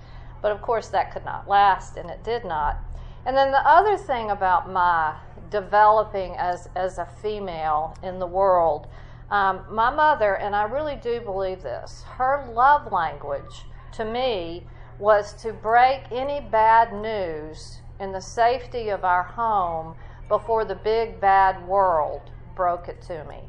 But 0.42 0.51
of 0.51 0.62
course, 0.62 0.90
that 0.90 1.12
could 1.12 1.25
not 1.25 1.48
last, 1.48 1.98
and 1.98 2.10
it 2.10 2.24
did 2.24 2.45
not. 2.45 2.78
And 3.25 3.36
then 3.36 3.51
the 3.51 3.68
other 3.68 3.98
thing 3.98 4.31
about 4.31 4.72
my 4.72 5.16
developing 5.50 6.36
as, 6.38 6.69
as 6.75 6.98
a 6.98 7.06
female 7.22 7.98
in 8.04 8.19
the 8.19 8.28
world, 8.28 8.88
um, 9.29 9.65
my 9.69 9.89
mother, 9.94 10.35
and 10.35 10.56
I 10.56 10.63
really 10.63 10.95
do 10.95 11.19
believe 11.19 11.62
this, 11.62 12.03
her 12.15 12.50
love 12.53 12.91
language 12.91 13.65
to 13.94 14.06
me 14.06 14.65
was 15.00 15.33
to 15.41 15.53
break 15.53 16.03
any 16.12 16.41
bad 16.41 16.94
news 16.94 17.81
in 18.00 18.12
the 18.12 18.21
safety 18.21 18.89
of 18.89 19.03
our 19.03 19.24
home 19.24 19.95
before 20.27 20.65
the 20.65 20.75
big 20.75 21.19
bad 21.19 21.68
world 21.68 22.21
broke 22.56 22.88
it 22.88 23.01
to 23.03 23.24
me. 23.25 23.41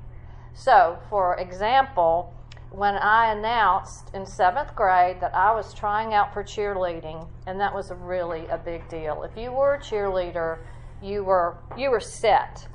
So, 0.55 0.99
for 1.09 1.37
example, 1.37 2.35
when 2.71 2.95
I 2.97 3.33
announced 3.33 4.11
in 4.13 4.27
seventh 4.27 4.75
grade 4.75 5.21
that 5.21 5.35
I 5.35 5.55
was 5.55 5.73
trying 5.73 6.13
out 6.13 6.35
for 6.35 6.45
cheerleading, 6.45 7.27
and 7.47 7.61
that 7.61 7.75
was 7.75 7.91
really 7.91 8.47
a 8.49 8.59
big 8.59 8.89
deal. 8.89 9.23
If 9.23 9.37
you 9.37 9.53
were 9.53 9.75
a 9.75 9.81
cheerleader, 9.81 10.59
you 11.03 11.25
were 11.25 11.57
you 11.77 11.91
were 11.91 12.01
set. 12.01 12.67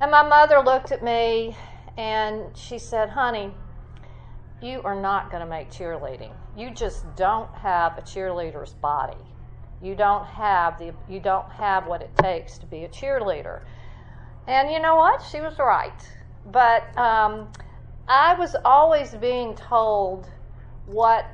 And 0.00 0.10
my 0.10 0.22
mother 0.26 0.60
looked 0.60 0.92
at 0.92 1.02
me 1.02 1.56
and 1.98 2.56
she 2.56 2.78
said, 2.78 3.10
"Honey, 3.10 3.52
you 4.62 4.80
are 4.82 4.98
not 4.98 5.30
going 5.30 5.42
to 5.42 5.48
make 5.48 5.70
cheerleading. 5.70 6.32
You 6.56 6.70
just 6.70 7.04
don't 7.16 7.52
have 7.56 7.98
a 7.98 8.02
cheerleader's 8.02 8.72
body. 8.74 9.18
You 9.82 9.94
don't 9.94 10.24
have 10.24 10.78
the 10.78 10.94
you 11.08 11.20
don't 11.20 11.50
have 11.50 11.86
what 11.86 12.00
it 12.00 12.16
takes 12.16 12.56
to 12.58 12.66
be 12.66 12.84
a 12.84 12.88
cheerleader." 12.88 13.60
And 14.46 14.70
you 14.72 14.80
know 14.80 14.96
what? 14.96 15.22
She 15.30 15.40
was 15.40 15.58
right. 15.58 16.08
But 16.46 16.96
um, 16.96 17.52
I 18.08 18.34
was 18.34 18.56
always 18.64 19.10
being 19.14 19.54
told 19.54 20.26
what 20.86 21.26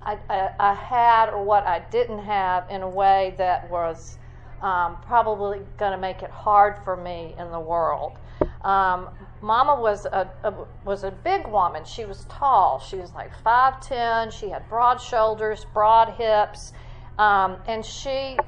I, 0.00 0.18
I, 0.30 0.50
I, 0.58 0.74
had 0.74 1.28
or 1.28 1.44
what 1.44 1.66
I 1.66 1.80
didn't 1.90 2.20
have 2.20 2.64
in 2.70 2.80
a 2.80 2.88
way 2.88 3.34
that 3.36 3.70
was 3.70 4.16
um, 4.62 4.96
probably 5.06 5.60
going 5.76 5.92
to 5.92 5.98
make 5.98 6.22
it 6.22 6.30
hard 6.30 6.76
for 6.82 6.96
me 6.96 7.34
in 7.38 7.50
the 7.50 7.60
world. 7.60 8.18
Um, 8.62 9.10
Mama 9.42 9.80
was 9.80 10.06
a, 10.06 10.30
a, 10.44 10.54
was 10.84 11.02
a 11.02 11.10
big 11.10 11.46
woman. 11.48 11.84
She 11.84 12.04
was 12.04 12.24
tall. 12.28 12.78
She 12.78 12.96
was 12.96 13.12
like 13.12 13.32
five 13.42 13.80
ten. 13.80 14.30
She 14.30 14.48
had 14.48 14.68
broad 14.68 15.00
shoulders, 15.00 15.66
broad 15.74 16.14
hips, 16.14 16.72
um, 17.18 17.56
and 17.66 17.84
she 17.84 18.38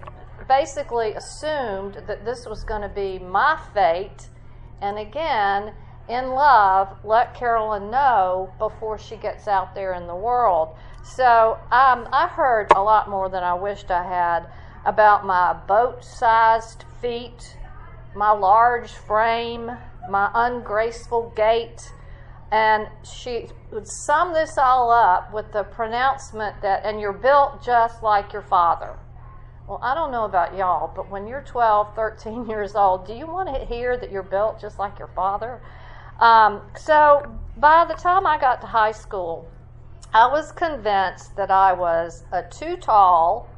basically 0.48 1.12
assumed 1.14 2.02
that 2.06 2.24
this 2.24 2.46
was 2.46 2.62
going 2.62 2.82
to 2.82 2.88
be 2.88 3.18
my 3.18 3.58
fate. 3.74 4.28
And 4.80 4.98
again, 4.98 5.72
in 6.08 6.28
love, 6.28 6.96
let 7.02 7.34
Carolyn 7.34 7.90
know 7.90 8.52
before 8.58 8.98
she 8.98 9.16
gets 9.16 9.48
out 9.48 9.74
there 9.74 9.94
in 9.94 10.06
the 10.06 10.14
world. 10.14 10.76
So 11.02 11.58
um, 11.72 12.08
I 12.12 12.28
heard 12.30 12.70
a 12.76 12.82
lot 12.82 13.08
more 13.08 13.28
than 13.28 13.42
I 13.42 13.54
wished 13.54 13.90
I 13.90 14.04
had 14.04 14.46
about 14.84 15.24
my 15.24 15.54
boat-sized 15.66 16.84
feet, 17.00 17.56
my 18.14 18.30
large 18.30 18.90
frame 18.92 19.70
my 20.08 20.30
ungraceful 20.34 21.32
gait. 21.34 21.92
And 22.50 22.88
she 23.02 23.48
would 23.72 23.88
sum 23.88 24.32
this 24.32 24.56
all 24.58 24.90
up 24.90 25.32
with 25.32 25.52
the 25.52 25.64
pronouncement 25.64 26.62
that, 26.62 26.84
and 26.84 27.00
you're 27.00 27.12
built 27.12 27.64
just 27.64 28.02
like 28.02 28.32
your 28.32 28.42
father. 28.42 28.96
Well, 29.66 29.80
I 29.82 29.94
don't 29.94 30.12
know 30.12 30.24
about 30.24 30.56
y'all, 30.56 30.92
but 30.94 31.10
when 31.10 31.26
you're 31.26 31.40
12, 31.42 31.94
13 31.96 32.46
years 32.48 32.74
old, 32.74 33.06
do 33.06 33.14
you 33.14 33.26
want 33.26 33.48
to 33.54 33.64
hear 33.64 33.96
that 33.96 34.10
you're 34.10 34.22
built 34.22 34.60
just 34.60 34.78
like 34.78 34.98
your 34.98 35.08
father? 35.08 35.60
Um, 36.20 36.60
so 36.76 37.34
by 37.56 37.84
the 37.84 37.94
time 37.94 38.26
I 38.26 38.38
got 38.38 38.60
to 38.60 38.66
high 38.66 38.92
school, 38.92 39.48
I 40.12 40.28
was 40.28 40.52
convinced 40.52 41.34
that 41.36 41.50
I 41.50 41.72
was 41.72 42.24
a 42.30 42.42
too 42.42 42.76
tall, 42.76 43.48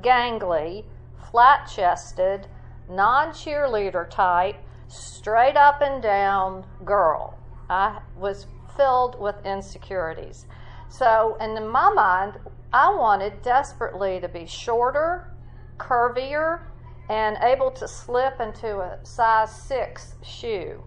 gangly, 0.00 0.84
flat 1.30 1.68
chested, 1.68 2.46
non 2.88 3.30
cheerleader 3.30 4.08
type, 4.08 4.56
straight 4.88 5.56
up 5.56 5.80
and 5.80 6.02
down 6.02 6.64
girl. 6.84 7.38
I 7.68 8.00
was 8.16 8.46
filled 8.76 9.18
with 9.20 9.34
insecurities. 9.44 10.46
So, 10.88 11.36
and 11.40 11.56
in 11.56 11.66
my 11.66 11.90
mind, 11.90 12.34
I 12.72 12.94
wanted 12.94 13.42
desperately 13.42 14.20
to 14.20 14.28
be 14.28 14.46
shorter, 14.46 15.32
curvier, 15.78 16.60
and 17.08 17.36
able 17.42 17.70
to 17.72 17.88
slip 17.88 18.40
into 18.40 18.80
a 18.80 18.98
size 19.02 19.54
six 19.54 20.14
shoe. 20.22 20.82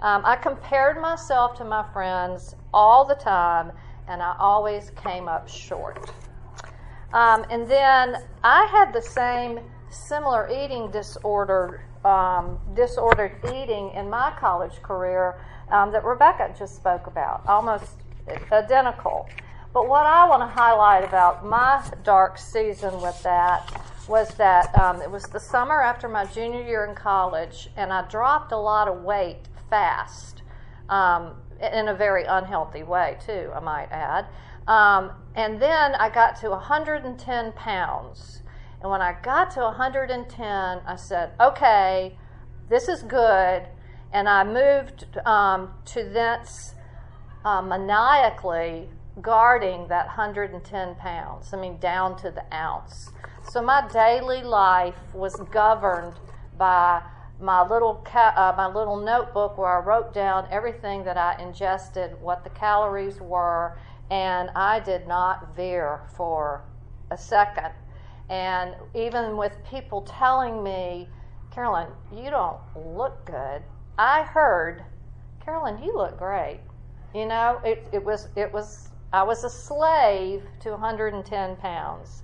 Um, 0.00 0.22
I 0.24 0.36
compared 0.36 1.00
myself 1.00 1.56
to 1.58 1.64
my 1.64 1.84
friends 1.92 2.54
all 2.72 3.04
the 3.04 3.14
time, 3.14 3.72
and 4.08 4.22
I 4.22 4.36
always 4.38 4.90
came 4.90 5.26
up 5.28 5.48
short. 5.48 6.10
Um, 7.12 7.46
and 7.50 7.68
then 7.68 8.16
I 8.44 8.66
had 8.66 8.92
the 8.92 9.00
same 9.00 9.60
similar 9.88 10.50
eating 10.50 10.90
disorder, 10.90 11.84
um, 12.06 12.58
disordered 12.74 13.32
eating 13.54 13.90
in 13.94 14.08
my 14.08 14.32
college 14.38 14.80
career 14.82 15.38
um, 15.70 15.90
that 15.92 16.04
Rebecca 16.04 16.54
just 16.56 16.76
spoke 16.76 17.06
about, 17.06 17.46
almost 17.48 18.02
identical. 18.52 19.28
But 19.74 19.88
what 19.88 20.06
I 20.06 20.26
want 20.28 20.40
to 20.42 20.46
highlight 20.46 21.04
about 21.04 21.44
my 21.44 21.84
dark 22.04 22.38
season 22.38 23.00
with 23.02 23.20
that 23.24 23.82
was 24.08 24.34
that 24.36 24.72
um, 24.78 25.02
it 25.02 25.10
was 25.10 25.24
the 25.24 25.40
summer 25.40 25.82
after 25.82 26.08
my 26.08 26.24
junior 26.26 26.62
year 26.62 26.86
in 26.86 26.94
college, 26.94 27.68
and 27.76 27.92
I 27.92 28.06
dropped 28.08 28.52
a 28.52 28.56
lot 28.56 28.86
of 28.88 29.02
weight 29.02 29.48
fast 29.68 30.42
um, 30.88 31.34
in 31.60 31.88
a 31.88 31.94
very 31.94 32.24
unhealthy 32.24 32.84
way, 32.84 33.18
too, 33.24 33.50
I 33.54 33.60
might 33.60 33.88
add. 33.90 34.26
Um, 34.68 35.10
and 35.34 35.60
then 35.60 35.94
I 35.96 36.08
got 36.08 36.40
to 36.40 36.50
110 36.50 37.52
pounds. 37.52 38.42
And 38.86 38.92
when 38.92 39.02
I 39.02 39.16
got 39.20 39.50
to 39.54 39.62
110, 39.62 40.80
I 40.86 40.94
said, 40.94 41.32
okay, 41.40 42.16
this 42.68 42.86
is 42.86 43.02
good. 43.02 43.66
And 44.12 44.28
I 44.28 44.44
moved 44.44 45.06
um, 45.26 45.70
to 45.86 46.04
thence 46.04 46.76
uh, 47.44 47.62
maniacally 47.62 48.88
guarding 49.20 49.88
that 49.88 50.06
110 50.06 50.94
pounds. 50.94 51.52
I 51.52 51.56
mean, 51.56 51.78
down 51.78 52.16
to 52.18 52.30
the 52.30 52.44
ounce. 52.54 53.10
So 53.42 53.60
my 53.60 53.88
daily 53.92 54.44
life 54.44 55.12
was 55.12 55.34
governed 55.50 56.14
by 56.56 57.02
my 57.40 57.66
little 57.66 57.94
ca- 58.04 58.34
uh, 58.36 58.54
my 58.56 58.68
little 58.68 58.98
notebook 58.98 59.58
where 59.58 59.82
I 59.82 59.84
wrote 59.84 60.14
down 60.14 60.46
everything 60.48 61.02
that 61.06 61.16
I 61.16 61.42
ingested, 61.42 62.20
what 62.20 62.44
the 62.44 62.50
calories 62.50 63.20
were, 63.20 63.76
and 64.12 64.48
I 64.54 64.78
did 64.78 65.08
not 65.08 65.56
veer 65.56 66.02
for 66.16 66.62
a 67.10 67.18
second. 67.18 67.72
And 68.28 68.74
even 68.94 69.36
with 69.36 69.56
people 69.68 70.02
telling 70.02 70.62
me, 70.62 71.08
Carolyn, 71.50 71.88
you 72.12 72.30
don't 72.30 72.58
look 72.74 73.24
good, 73.24 73.62
I 73.98 74.24
heard, 74.24 74.84
Carolyn, 75.44 75.82
you 75.82 75.96
look 75.96 76.18
great. 76.18 76.60
You 77.14 77.26
know, 77.26 77.60
it, 77.64 77.86
it 77.92 78.04
was 78.04 78.28
it 78.36 78.52
was 78.52 78.90
I 79.12 79.22
was 79.22 79.44
a 79.44 79.50
slave 79.50 80.42
to 80.60 80.70
110 80.72 81.56
pounds. 81.56 82.22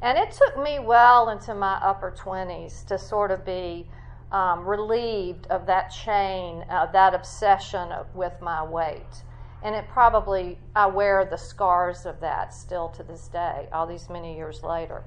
And 0.00 0.16
it 0.16 0.30
took 0.30 0.62
me 0.62 0.78
well 0.78 1.30
into 1.30 1.54
my 1.54 1.74
upper 1.82 2.12
20s 2.12 2.86
to 2.86 2.98
sort 2.98 3.32
of 3.32 3.44
be 3.44 3.88
um, 4.30 4.64
relieved 4.64 5.46
of 5.48 5.66
that 5.66 5.88
chain, 5.88 6.62
of 6.70 6.92
that 6.92 7.14
obsession 7.14 7.88
with 8.14 8.40
my 8.40 8.62
weight. 8.62 9.24
And 9.64 9.74
it 9.74 9.88
probably, 9.88 10.58
I 10.76 10.86
wear 10.86 11.24
the 11.24 11.36
scars 11.36 12.06
of 12.06 12.20
that 12.20 12.54
still 12.54 12.88
to 12.90 13.02
this 13.02 13.26
day, 13.26 13.68
all 13.72 13.88
these 13.88 14.08
many 14.08 14.36
years 14.36 14.62
later. 14.62 15.02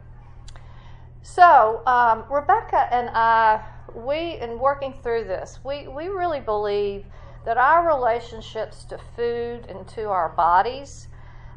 So, 1.24 1.84
um, 1.86 2.24
Rebecca 2.30 2.88
and 2.92 3.10
I, 3.14 3.64
we, 3.94 4.40
in 4.40 4.60
working 4.60 4.94
through 4.94 5.26
this, 5.26 5.60
we, 5.64 5.88
we 5.88 6.08
really 6.08 6.40
believe 6.40 7.06
that 7.46 7.58
our 7.58 7.88
relationships 7.88 8.84
to 8.86 8.98
food 9.16 9.66
and 9.68 9.88
to 9.90 10.10
our 10.10 10.30
bodies, 10.30 11.08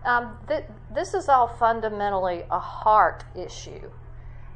um, 0.05 0.39
th- 0.49 0.65
this 0.93 1.15
is 1.15 1.29
all 1.29 1.47
fundamentally 1.47 2.45
a 2.51 2.59
heart 2.59 3.25
issue. 3.35 3.91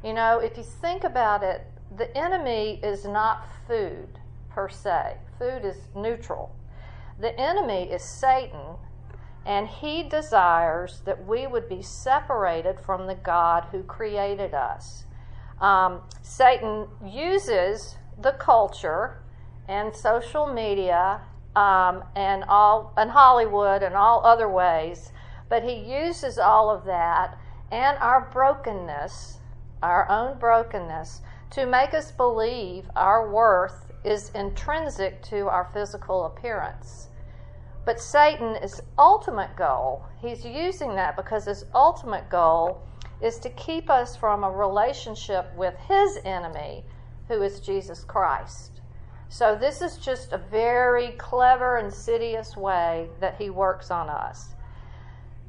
You 0.04 0.12
know, 0.12 0.38
if 0.38 0.56
you 0.56 0.62
think 0.62 1.04
about 1.04 1.42
it, 1.42 1.66
the 1.96 2.14
enemy 2.16 2.78
is 2.82 3.04
not 3.04 3.46
food 3.66 4.20
per 4.50 4.68
se, 4.68 5.16
food 5.38 5.64
is 5.64 5.76
neutral. 5.94 6.54
The 7.18 7.38
enemy 7.38 7.90
is 7.90 8.02
Satan, 8.02 8.76
and 9.48 9.66
he 9.66 10.02
desires 10.02 11.00
that 11.06 11.26
we 11.26 11.46
would 11.46 11.70
be 11.70 11.80
separated 11.80 12.78
from 12.78 13.06
the 13.06 13.14
God 13.14 13.64
who 13.72 13.82
created 13.82 14.52
us. 14.52 15.04
Um, 15.58 16.02
Satan 16.20 16.86
uses 17.02 17.96
the 18.20 18.32
culture 18.32 19.22
and 19.66 19.96
social 19.96 20.52
media 20.52 21.22
um, 21.56 22.04
and 22.14 22.44
all 22.44 22.92
and 22.98 23.10
Hollywood 23.10 23.82
and 23.82 23.94
all 23.94 24.20
other 24.22 24.50
ways, 24.50 25.12
but 25.48 25.62
he 25.62 25.72
uses 25.72 26.38
all 26.38 26.68
of 26.68 26.84
that 26.84 27.38
and 27.72 27.96
our 27.98 28.28
brokenness, 28.30 29.38
our 29.82 30.06
own 30.10 30.38
brokenness, 30.38 31.22
to 31.52 31.64
make 31.64 31.94
us 31.94 32.12
believe 32.12 32.84
our 32.94 33.30
worth 33.30 33.90
is 34.04 34.30
intrinsic 34.34 35.22
to 35.22 35.48
our 35.48 35.70
physical 35.72 36.26
appearance. 36.26 37.07
But 37.88 38.02
Satan, 38.02 38.56
his 38.56 38.82
ultimate 38.98 39.56
goal, 39.56 40.04
he's 40.20 40.44
using 40.44 40.94
that 40.96 41.16
because 41.16 41.46
his 41.46 41.64
ultimate 41.74 42.28
goal 42.28 42.82
is 43.22 43.38
to 43.38 43.48
keep 43.48 43.88
us 43.88 44.14
from 44.14 44.44
a 44.44 44.50
relationship 44.50 45.50
with 45.56 45.74
his 45.88 46.18
enemy, 46.22 46.84
who 47.28 47.40
is 47.40 47.60
Jesus 47.60 48.04
Christ. 48.04 48.82
So, 49.30 49.56
this 49.56 49.80
is 49.80 49.96
just 49.96 50.34
a 50.34 50.36
very 50.36 51.12
clever, 51.12 51.78
insidious 51.78 52.58
way 52.58 53.08
that 53.20 53.36
he 53.38 53.48
works 53.48 53.90
on 53.90 54.10
us. 54.10 54.54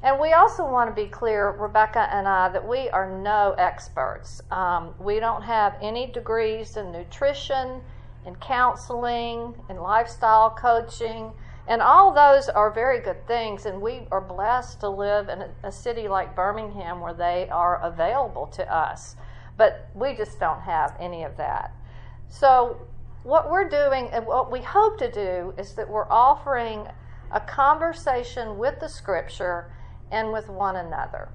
And 0.02 0.18
we 0.18 0.32
also 0.32 0.64
want 0.64 0.88
to 0.88 0.94
be 0.94 1.10
clear, 1.10 1.50
Rebecca 1.50 2.08
and 2.10 2.26
I, 2.26 2.48
that 2.48 2.66
we 2.66 2.88
are 2.88 3.20
no 3.20 3.54
experts. 3.58 4.40
Um, 4.50 4.94
we 4.98 5.20
don't 5.20 5.42
have 5.42 5.76
any 5.82 6.06
degrees 6.06 6.78
in 6.78 6.90
nutrition, 6.90 7.82
in 8.24 8.34
counseling, 8.36 9.54
in 9.68 9.76
lifestyle 9.76 10.48
coaching, 10.48 11.34
and 11.70 11.80
all 11.80 12.12
those 12.12 12.48
are 12.48 12.68
very 12.72 12.98
good 13.00 13.28
things. 13.28 13.64
And 13.64 13.80
we 13.80 14.02
are 14.10 14.20
blessed 14.20 14.80
to 14.80 14.88
live 14.88 15.28
in 15.28 15.42
a, 15.42 15.50
a 15.62 15.72
city 15.72 16.08
like 16.08 16.34
Birmingham 16.34 17.00
where 17.00 17.14
they 17.14 17.48
are 17.48 17.80
available 17.80 18.48
to 18.48 18.74
us. 18.74 19.14
But 19.56 19.88
we 19.94 20.14
just 20.14 20.40
don't 20.40 20.60
have 20.62 20.96
any 20.98 21.22
of 21.22 21.36
that. 21.36 21.72
So, 22.28 22.86
what 23.22 23.50
we're 23.50 23.68
doing 23.68 24.08
and 24.12 24.26
what 24.26 24.50
we 24.50 24.60
hope 24.60 24.98
to 24.98 25.10
do 25.10 25.54
is 25.58 25.74
that 25.74 25.88
we're 25.88 26.10
offering 26.10 26.88
a 27.30 27.38
conversation 27.38 28.58
with 28.58 28.80
the 28.80 28.88
scripture 28.88 29.70
and 30.10 30.32
with 30.32 30.48
one 30.48 30.74
another. 30.74 31.28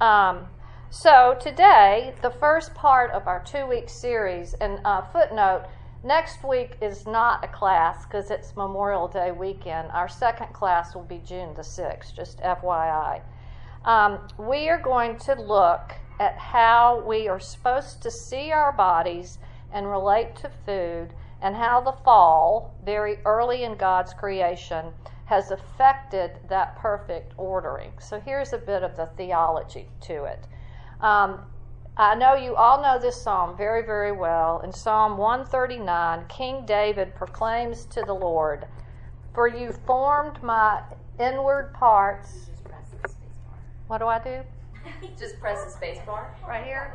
Um, 0.00 0.48
so 0.90 1.38
today, 1.40 2.12
the 2.20 2.30
first 2.30 2.74
part 2.74 3.12
of 3.12 3.26
our 3.26 3.42
two 3.42 3.66
week 3.66 3.88
series, 3.88 4.52
and 4.54 4.80
uh, 4.84 5.00
footnote, 5.00 5.64
next 6.04 6.44
week 6.44 6.76
is 6.80 7.06
not 7.06 7.44
a 7.44 7.48
class 7.48 8.04
because 8.06 8.30
it's 8.30 8.56
Memorial 8.56 9.08
Day 9.08 9.32
weekend. 9.32 9.90
Our 9.92 10.08
second 10.08 10.52
class 10.52 10.94
will 10.94 11.04
be 11.04 11.20
June 11.24 11.54
the 11.54 11.62
6th, 11.62 12.14
just 12.14 12.38
FYI. 12.40 13.22
Um, 13.84 14.20
we 14.38 14.68
are 14.68 14.80
going 14.80 15.18
to 15.20 15.34
look 15.34 15.92
at 16.20 16.36
how 16.38 17.02
we 17.06 17.28
are 17.28 17.40
supposed 17.40 18.02
to 18.02 18.10
see 18.10 18.52
our 18.52 18.72
bodies 18.72 19.38
and 19.72 19.90
relate 19.90 20.36
to 20.36 20.50
food, 20.66 21.14
and 21.40 21.56
how 21.56 21.80
the 21.80 21.92
fall, 22.04 22.74
very 22.84 23.18
early 23.24 23.64
in 23.64 23.74
God's 23.74 24.12
creation, 24.12 24.86
has 25.24 25.50
affected 25.50 26.38
that 26.48 26.76
perfect 26.76 27.32
ordering. 27.36 27.90
So 27.98 28.20
here's 28.20 28.52
a 28.52 28.58
bit 28.58 28.82
of 28.82 28.96
the 28.96 29.06
theology 29.16 29.88
to 30.02 30.24
it. 30.24 30.44
Um, 31.00 31.40
I 31.96 32.14
know 32.14 32.34
you 32.34 32.56
all 32.56 32.80
know 32.80 32.98
this 32.98 33.20
psalm 33.20 33.54
very, 33.56 33.84
very 33.84 34.12
well. 34.12 34.60
In 34.60 34.72
Psalm 34.72 35.18
139, 35.18 36.24
King 36.26 36.64
David 36.64 37.14
proclaims 37.14 37.84
to 37.86 38.02
the 38.02 38.14
Lord, 38.14 38.66
For 39.34 39.46
you 39.46 39.72
formed 39.72 40.42
my 40.42 40.80
inward 41.20 41.74
parts. 41.74 42.48
What 43.88 43.98
do 43.98 44.06
I 44.06 44.18
do? 44.20 44.40
Just 45.18 45.38
press 45.38 45.64
the 45.64 45.70
space 45.70 45.98
bar. 46.06 46.34
Right 46.48 46.64
here? 46.64 46.94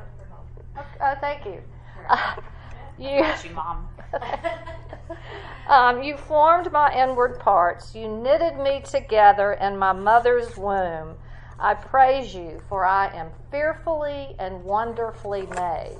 Oh, 0.99 1.15
thank 1.21 1.45
you. 1.45 1.61
Uh, 2.09 2.35
you, 2.97 3.23
you, 3.43 3.55
Mom. 3.55 3.87
um, 5.67 6.01
you 6.01 6.17
formed 6.17 6.71
my 6.71 6.91
inward 6.95 7.39
parts. 7.39 7.93
You 7.93 8.07
knitted 8.07 8.57
me 8.57 8.81
together 8.81 9.53
in 9.53 9.77
my 9.77 9.93
mother's 9.93 10.57
womb. 10.57 11.17
I 11.59 11.73
praise 11.73 12.35
you, 12.35 12.61
for 12.69 12.85
I 12.85 13.07
am 13.15 13.31
fearfully 13.49 14.35
and 14.37 14.63
wonderfully 14.63 15.47
made. 15.55 15.97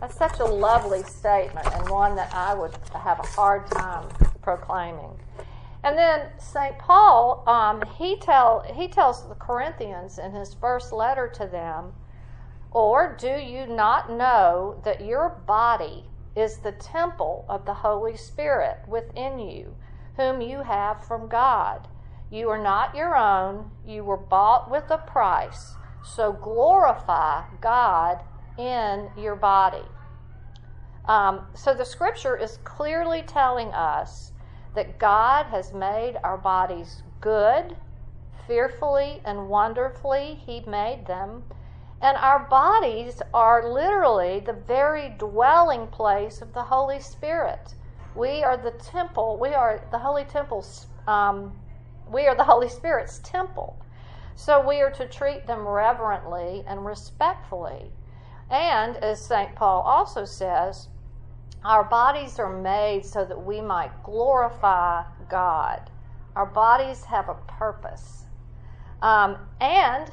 That's 0.00 0.16
such 0.16 0.40
a 0.40 0.44
lovely 0.44 1.02
statement 1.02 1.68
and 1.74 1.88
one 1.90 2.16
that 2.16 2.34
I 2.34 2.54
would 2.54 2.72
have 2.94 3.20
a 3.20 3.26
hard 3.26 3.70
time 3.70 4.08
proclaiming. 4.40 5.20
And 5.84 5.98
then 5.98 6.28
St. 6.38 6.78
Paul, 6.78 7.44
um, 7.46 7.82
he, 7.98 8.16
tell, 8.16 8.64
he 8.74 8.88
tells 8.88 9.28
the 9.28 9.34
Corinthians 9.34 10.18
in 10.18 10.32
his 10.32 10.54
first 10.54 10.92
letter 10.92 11.28
to 11.34 11.46
them, 11.46 11.92
Or 12.70 13.14
do 13.18 13.28
you 13.28 13.66
not 13.66 14.10
know 14.10 14.80
that 14.84 15.04
your 15.04 15.28
body 15.46 16.04
is 16.34 16.58
the 16.58 16.72
temple 16.72 17.44
of 17.48 17.66
the 17.66 17.74
Holy 17.74 18.16
Spirit 18.16 18.78
within 18.88 19.38
you, 19.38 19.76
whom 20.16 20.40
you 20.40 20.62
have 20.62 21.04
from 21.04 21.28
God? 21.28 21.88
You 22.32 22.48
are 22.48 22.62
not 22.62 22.94
your 22.94 23.14
own, 23.14 23.70
you 23.86 24.04
were 24.04 24.16
bought 24.16 24.70
with 24.70 24.90
a 24.90 24.96
price. 24.96 25.74
So 26.02 26.32
glorify 26.32 27.44
God 27.60 28.22
in 28.56 29.10
your 29.18 29.36
body. 29.36 29.84
Um, 31.04 31.46
so 31.54 31.74
the 31.74 31.84
scripture 31.84 32.34
is 32.34 32.56
clearly 32.64 33.20
telling 33.20 33.68
us 33.68 34.32
that 34.74 34.98
God 34.98 35.44
has 35.46 35.74
made 35.74 36.16
our 36.24 36.38
bodies 36.38 37.02
good, 37.20 37.76
fearfully 38.46 39.20
and 39.26 39.50
wonderfully, 39.50 40.40
He 40.46 40.60
made 40.66 41.04
them. 41.06 41.42
And 42.00 42.16
our 42.16 42.48
bodies 42.48 43.20
are 43.34 43.70
literally 43.70 44.40
the 44.40 44.54
very 44.54 45.10
dwelling 45.18 45.86
place 45.88 46.40
of 46.40 46.54
the 46.54 46.62
Holy 46.62 46.98
Spirit. 46.98 47.74
We 48.14 48.42
are 48.42 48.56
the 48.56 48.72
temple, 48.72 49.38
we 49.38 49.50
are 49.50 49.86
the 49.90 49.98
Holy 49.98 50.24
Temple's, 50.24 50.86
um, 51.06 51.52
we 52.10 52.26
are 52.26 52.34
the 52.34 52.44
Holy 52.44 52.68
Spirit's 52.68 53.20
temple. 53.20 53.78
So 54.34 54.66
we 54.66 54.80
are 54.80 54.90
to 54.92 55.06
treat 55.06 55.46
them 55.46 55.66
reverently 55.66 56.64
and 56.66 56.84
respectfully. 56.84 57.90
And 58.50 58.96
as 58.98 59.24
St. 59.24 59.54
Paul 59.54 59.82
also 59.82 60.24
says, 60.24 60.88
our 61.64 61.84
bodies 61.84 62.38
are 62.38 62.52
made 62.52 63.04
so 63.04 63.24
that 63.24 63.44
we 63.44 63.60
might 63.60 64.02
glorify 64.02 65.04
God. 65.28 65.90
Our 66.34 66.46
bodies 66.46 67.04
have 67.04 67.28
a 67.28 67.36
purpose. 67.46 68.24
Um, 69.00 69.36
and 69.60 70.10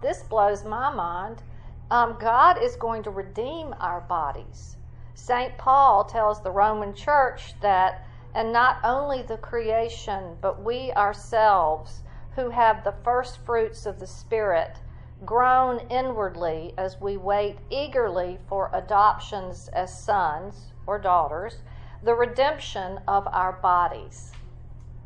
this 0.00 0.22
blows 0.22 0.64
my 0.64 0.94
mind. 0.94 1.42
Um, 1.90 2.16
God 2.20 2.62
is 2.62 2.76
going 2.76 3.02
to 3.04 3.10
redeem 3.10 3.74
our 3.80 4.02
bodies. 4.02 4.76
St. 5.14 5.58
Paul 5.58 6.04
tells 6.04 6.42
the 6.42 6.50
Roman 6.50 6.94
church 6.94 7.54
that, 7.60 8.06
and 8.38 8.52
not 8.52 8.78
only 8.84 9.20
the 9.22 9.36
creation, 9.36 10.36
but 10.40 10.62
we 10.62 10.92
ourselves 10.92 12.02
who 12.36 12.50
have 12.50 12.84
the 12.84 12.94
first 13.02 13.38
fruits 13.44 13.84
of 13.84 13.98
the 13.98 14.06
Spirit, 14.06 14.78
groan 15.26 15.80
inwardly 15.90 16.72
as 16.78 17.00
we 17.00 17.16
wait 17.16 17.58
eagerly 17.68 18.38
for 18.48 18.70
adoptions 18.72 19.66
as 19.72 19.92
sons 19.92 20.72
or 20.86 21.00
daughters, 21.00 21.56
the 22.04 22.14
redemption 22.14 23.00
of 23.08 23.26
our 23.26 23.54
bodies. 23.54 24.30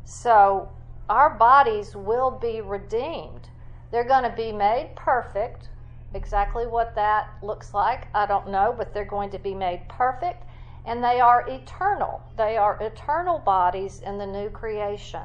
So, 0.05 0.69
our 1.09 1.31
bodies 1.31 1.95
will 1.95 2.29
be 2.29 2.61
redeemed. 2.61 3.49
They're 3.89 4.03
going 4.03 4.29
to 4.29 4.37
be 4.37 4.51
made 4.51 4.91
perfect. 4.95 5.69
Exactly 6.13 6.67
what 6.67 6.93
that 6.93 7.31
looks 7.41 7.73
like, 7.73 8.05
I 8.13 8.27
don't 8.27 8.51
know, 8.51 8.75
but 8.77 8.93
they're 8.93 9.05
going 9.05 9.31
to 9.31 9.39
be 9.39 9.55
made 9.55 9.89
perfect. 9.89 10.43
And 10.85 11.03
they 11.03 11.19
are 11.19 11.47
eternal. 11.47 12.21
They 12.35 12.57
are 12.57 12.81
eternal 12.81 13.39
bodies 13.39 14.01
in 14.05 14.17
the 14.17 14.27
new 14.27 14.49
creation. 14.49 15.23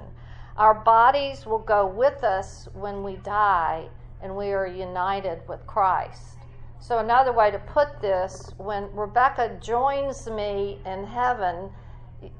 Our 0.57 0.75
bodies 0.75 1.47
will 1.47 1.61
go 1.61 1.87
with 1.87 2.25
us 2.25 2.69
when 2.75 3.03
we 3.03 3.17
die 3.17 3.89
and 4.21 4.37
we 4.37 4.53
are 4.53 4.67
united 4.67 5.41
with 5.49 5.67
Christ. 5.67 6.39
So, 6.81 6.99
another 6.99 7.33
way 7.33 7.51
to 7.51 7.59
put 7.59 8.01
this, 8.01 8.53
when 8.57 8.89
Rebecca 8.95 9.59
joins 9.61 10.29
me 10.29 10.79
in 10.87 11.05
heaven 11.05 11.71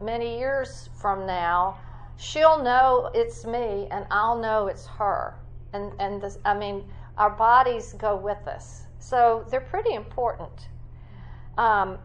many 0.01 0.39
years 0.39 0.91
from 0.95 1.27
now, 1.27 1.79
she'll 2.17 2.63
know 2.63 3.11
it's 3.15 3.45
me 3.45 3.89
and 3.91 4.07
I'll 4.11 4.39
know 4.39 4.69
it's 4.69 4.87
her. 4.87 5.35
And, 5.73 5.93
and 5.99 6.23
this, 6.23 6.39
I 6.45 6.55
mean, 6.55 6.85
our 7.17 7.31
bodies 7.31 7.95
go 7.95 8.17
with 8.17 8.47
us. 8.47 8.85
So, 9.01 9.45
they're 9.51 9.61
pretty 9.61 9.95
important. 9.95 10.69
Um, 11.57 11.99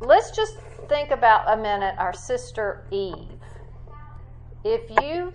let's 0.00 0.30
just 0.30 0.58
think 0.88 1.10
about 1.10 1.50
a 1.52 1.56
minute 1.56 1.94
our 1.98 2.12
sister 2.12 2.84
Eve 2.90 3.40
if 4.64 4.90
you 5.02 5.32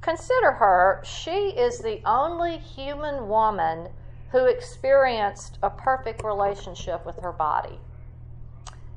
consider 0.00 0.52
her, 0.52 1.00
she 1.04 1.50
is 1.50 1.78
the 1.78 2.00
only 2.04 2.58
human 2.58 3.28
woman 3.28 3.88
who 4.30 4.46
experienced 4.46 5.58
a 5.62 5.70
perfect 5.70 6.24
relationship 6.24 7.06
with 7.06 7.20
her 7.20 7.32
body. 7.32 7.78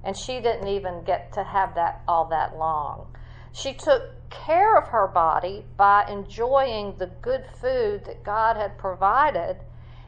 And 0.03 0.15
she 0.15 0.39
didn't 0.39 0.67
even 0.67 1.03
get 1.03 1.31
to 1.33 1.43
have 1.43 1.75
that 1.75 2.01
all 2.07 2.25
that 2.25 2.57
long. 2.57 3.07
She 3.51 3.73
took 3.73 4.29
care 4.29 4.77
of 4.77 4.87
her 4.87 5.07
body 5.07 5.65
by 5.77 6.05
enjoying 6.09 6.95
the 6.97 7.11
good 7.21 7.45
food 7.61 8.05
that 8.05 8.23
God 8.23 8.57
had 8.57 8.77
provided. 8.77 9.57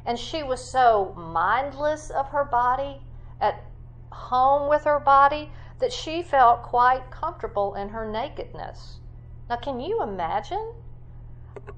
And 0.05 0.17
she 0.17 0.41
was 0.43 0.63
so 0.63 1.13
mindless 1.15 2.09
of 2.09 2.29
her 2.29 2.45
body, 2.45 3.01
at 3.39 3.63
home 4.17 4.67
with 4.69 4.84
her 4.84 4.99
body, 4.99 5.51
that 5.80 5.93
she 5.93 6.23
felt 6.23 6.63
quite 6.63 7.12
comfortable 7.12 7.75
in 7.75 7.89
her 7.89 8.10
nakedness. 8.10 8.99
Now, 9.49 9.58
can 9.58 9.80
you 9.80 10.01
imagine? 10.01 10.73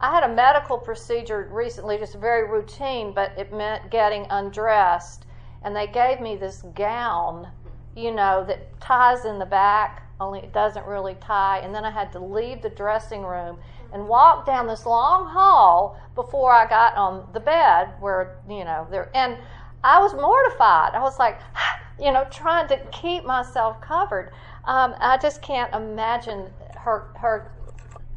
I 0.02 0.12
had 0.12 0.24
a 0.24 0.34
medical 0.34 0.78
procedure 0.78 1.50
recently, 1.52 1.98
just 1.98 2.16
very 2.16 2.50
routine, 2.50 3.14
but 3.14 3.34
it 3.38 3.54
meant 3.54 3.92
getting 3.92 4.26
undressed. 4.30 5.26
And 5.64 5.76
they 5.76 5.88
gave 5.88 6.22
me 6.22 6.36
this 6.36 6.64
gown, 6.74 7.50
you 7.96 8.12
know, 8.12 8.46
that 8.46 8.80
ties 8.80 9.26
in 9.26 9.40
the 9.40 9.46
back, 9.46 10.04
only 10.20 10.40
it 10.40 10.54
doesn't 10.54 10.86
really 10.86 11.16
tie. 11.16 11.60
And 11.60 11.76
then 11.76 11.86
I 11.86 11.92
had 11.92 12.12
to 12.14 12.20
leave 12.20 12.62
the 12.62 12.70
dressing 12.70 13.24
room 13.24 13.60
and 13.92 14.08
walk 14.08 14.46
down 14.46 14.68
this 14.68 14.86
long 14.86 15.28
hall 15.28 16.00
before 16.16 16.52
I 16.52 16.68
got 16.68 16.96
on 16.96 17.28
the 17.34 17.40
bed 17.40 17.94
where, 18.00 18.38
you 18.50 18.64
know, 18.64 18.88
there. 18.90 19.10
And 19.16 19.38
I 19.84 20.00
was 20.00 20.14
mortified. 20.14 20.94
I 20.94 21.00
was 21.00 21.20
like, 21.20 21.40
you 22.00 22.12
know, 22.12 22.26
trying 22.32 22.68
to 22.70 22.78
keep 22.92 23.26
myself 23.26 23.82
covered. 23.82 24.32
Um, 24.66 24.96
I 25.00 25.18
just 25.18 25.42
can't 25.42 25.74
imagine 25.74 26.48
her 26.78 27.08
her 27.18 27.52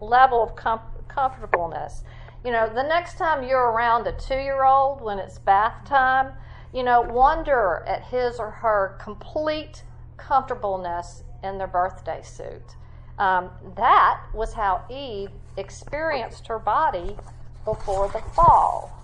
level 0.01 0.43
of 0.43 0.57
com- 0.57 0.81
comfortableness. 1.09 2.05
You 2.45 2.51
know, 2.51 2.69
the 2.69 2.83
next 2.83 3.19
time 3.19 3.47
you're 3.47 3.71
around 3.71 4.07
a 4.07 4.13
two 4.13 4.39
year 4.39 4.65
old 4.65 5.01
when 5.01 5.19
it's 5.19 5.39
bath 5.39 5.85
time, 5.85 6.33
you 6.73 6.83
know, 6.83 7.01
wonder 7.01 7.85
at 7.87 8.03
his 8.05 8.39
or 8.39 8.51
her 8.51 8.97
complete 9.01 9.85
comfortableness 10.17 11.25
in 11.43 11.59
their 11.59 11.67
birthday 11.67 12.21
suit. 12.23 12.77
Um, 13.19 13.51
that 13.77 14.21
was 14.35 14.55
how 14.55 14.85
Eve 14.91 15.31
experienced 15.57 16.47
her 16.49 16.59
body 16.59 17.17
before 17.65 18.09
the 18.09 18.21
fall. 18.35 19.02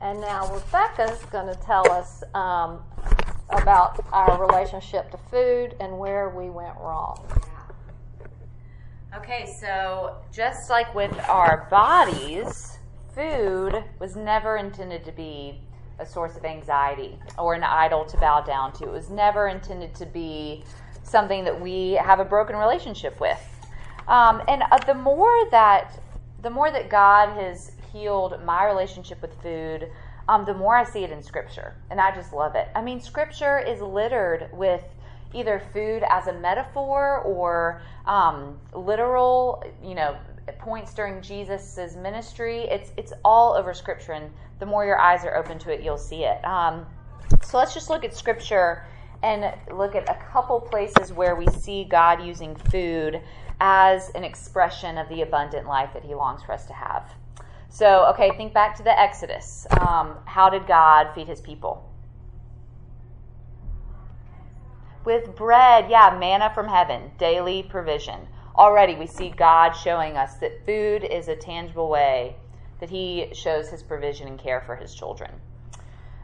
And 0.00 0.20
now 0.20 0.52
Rebecca's 0.54 1.22
going 1.26 1.46
to 1.46 1.60
tell 1.60 1.90
us 1.90 2.22
um, 2.34 2.82
about 3.50 4.04
our 4.12 4.40
relationship 4.40 5.10
to 5.10 5.18
food 5.30 5.76
and 5.80 5.98
where 5.98 6.30
we 6.30 6.48
went 6.48 6.76
wrong. 6.78 7.26
Okay, 9.16 9.52
so 9.60 10.16
just 10.32 10.70
like 10.70 10.94
with 10.94 11.12
our 11.28 11.66
bodies, 11.70 12.78
food 13.14 13.84
was 13.98 14.16
never 14.16 14.56
intended 14.56 15.04
to 15.04 15.12
be 15.12 15.60
a 15.98 16.06
source 16.06 16.36
of 16.36 16.44
anxiety 16.44 17.18
or 17.38 17.54
an 17.54 17.62
idol 17.62 18.04
to 18.06 18.16
bow 18.16 18.40
down 18.40 18.72
to. 18.74 18.84
It 18.84 18.92
was 18.92 19.10
never 19.10 19.48
intended 19.48 19.94
to 19.96 20.06
be 20.06 20.64
something 21.02 21.44
that 21.44 21.60
we 21.60 21.92
have 21.92 22.20
a 22.20 22.24
broken 22.24 22.56
relationship 22.56 23.20
with. 23.20 23.40
Um, 24.08 24.42
and 24.48 24.62
uh, 24.70 24.78
the 24.78 24.94
more 24.94 25.48
that 25.50 26.00
the 26.42 26.50
more 26.50 26.70
that 26.70 26.88
God 26.88 27.28
has 27.36 27.72
healed 27.92 28.42
my 28.44 28.66
relationship 28.66 29.20
with 29.22 29.34
food, 29.42 29.90
um, 30.28 30.44
the 30.44 30.54
more 30.54 30.76
I 30.76 30.84
see 30.84 31.04
it 31.04 31.10
in 31.10 31.22
Scripture, 31.22 31.74
and 31.90 32.00
I 32.00 32.14
just 32.14 32.32
love 32.32 32.54
it. 32.54 32.68
I 32.74 32.82
mean, 32.82 33.00
Scripture 33.00 33.58
is 33.58 33.80
littered 33.80 34.48
with 34.52 34.84
either 35.32 35.62
food 35.72 36.02
as 36.08 36.26
a 36.26 36.32
metaphor 36.32 37.18
or 37.20 37.82
um, 38.06 38.58
literal, 38.72 39.62
you 39.82 39.94
know, 39.94 40.16
points 40.58 40.94
during 40.94 41.22
Jesus's 41.22 41.96
ministry. 41.96 42.60
It's 42.62 42.92
it's 42.96 43.12
all 43.24 43.54
over 43.54 43.74
Scripture, 43.74 44.12
and 44.12 44.30
the 44.58 44.66
more 44.66 44.84
your 44.84 44.98
eyes 44.98 45.24
are 45.24 45.36
open 45.36 45.58
to 45.60 45.72
it, 45.72 45.82
you'll 45.82 45.98
see 45.98 46.24
it. 46.24 46.44
Um, 46.44 46.86
so 47.42 47.58
let's 47.58 47.74
just 47.74 47.90
look 47.90 48.04
at 48.04 48.14
Scripture 48.14 48.84
and 49.22 49.52
look 49.72 49.94
at 49.94 50.08
a 50.08 50.18
couple 50.32 50.60
places 50.60 51.12
where 51.12 51.36
we 51.36 51.46
see 51.48 51.84
God 51.84 52.24
using 52.24 52.54
food 52.54 53.20
as 53.60 54.10
an 54.14 54.24
expression 54.24 54.96
of 54.96 55.08
the 55.08 55.22
abundant 55.22 55.66
life 55.66 55.90
that 55.92 56.04
He 56.04 56.14
longs 56.14 56.42
for 56.42 56.52
us 56.52 56.66
to 56.66 56.72
have. 56.72 57.12
So, 57.70 58.06
okay, 58.10 58.30
think 58.36 58.52
back 58.52 58.76
to 58.76 58.82
the 58.82 58.98
Exodus. 58.98 59.66
Um, 59.80 60.16
how 60.26 60.50
did 60.50 60.66
God 60.66 61.14
feed 61.14 61.28
His 61.28 61.40
people? 61.40 61.90
with 65.04 65.34
bread, 65.34 65.86
yeah, 65.88 66.16
manna 66.18 66.52
from 66.54 66.68
heaven, 66.68 67.10
daily 67.18 67.62
provision. 67.62 68.28
Already 68.56 68.94
we 68.94 69.06
see 69.06 69.30
God 69.30 69.72
showing 69.72 70.16
us 70.16 70.34
that 70.36 70.64
food 70.66 71.04
is 71.04 71.28
a 71.28 71.36
tangible 71.36 71.88
way 71.88 72.36
that 72.80 72.90
He 72.90 73.28
shows 73.32 73.68
His 73.68 73.82
provision 73.82 74.28
and 74.28 74.38
care 74.38 74.60
for 74.60 74.76
His 74.76 74.94
children. 74.94 75.30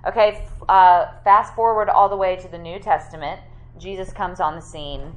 Okay, 0.07 0.47
uh, 0.69 1.07
fast 1.25 1.55
forward 1.55 1.89
all 1.89 2.09
the 2.09 2.17
way 2.17 2.37
to 2.37 2.49
the 2.49 2.59
New 2.59 2.79
Testament. 2.79 3.41
Jesus 3.79 4.13
comes 4.13 4.41
on 4.41 4.55
the 4.55 4.63
scene, 4.63 5.15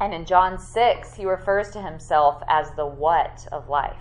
and 0.00 0.12
in 0.12 0.24
John 0.24 0.58
6, 0.58 1.14
he 1.14 1.24
refers 1.24 1.70
to 1.70 1.80
himself 1.80 2.42
as 2.46 2.70
the 2.72 2.86
what 2.86 3.48
of 3.50 3.68
life. 3.68 3.96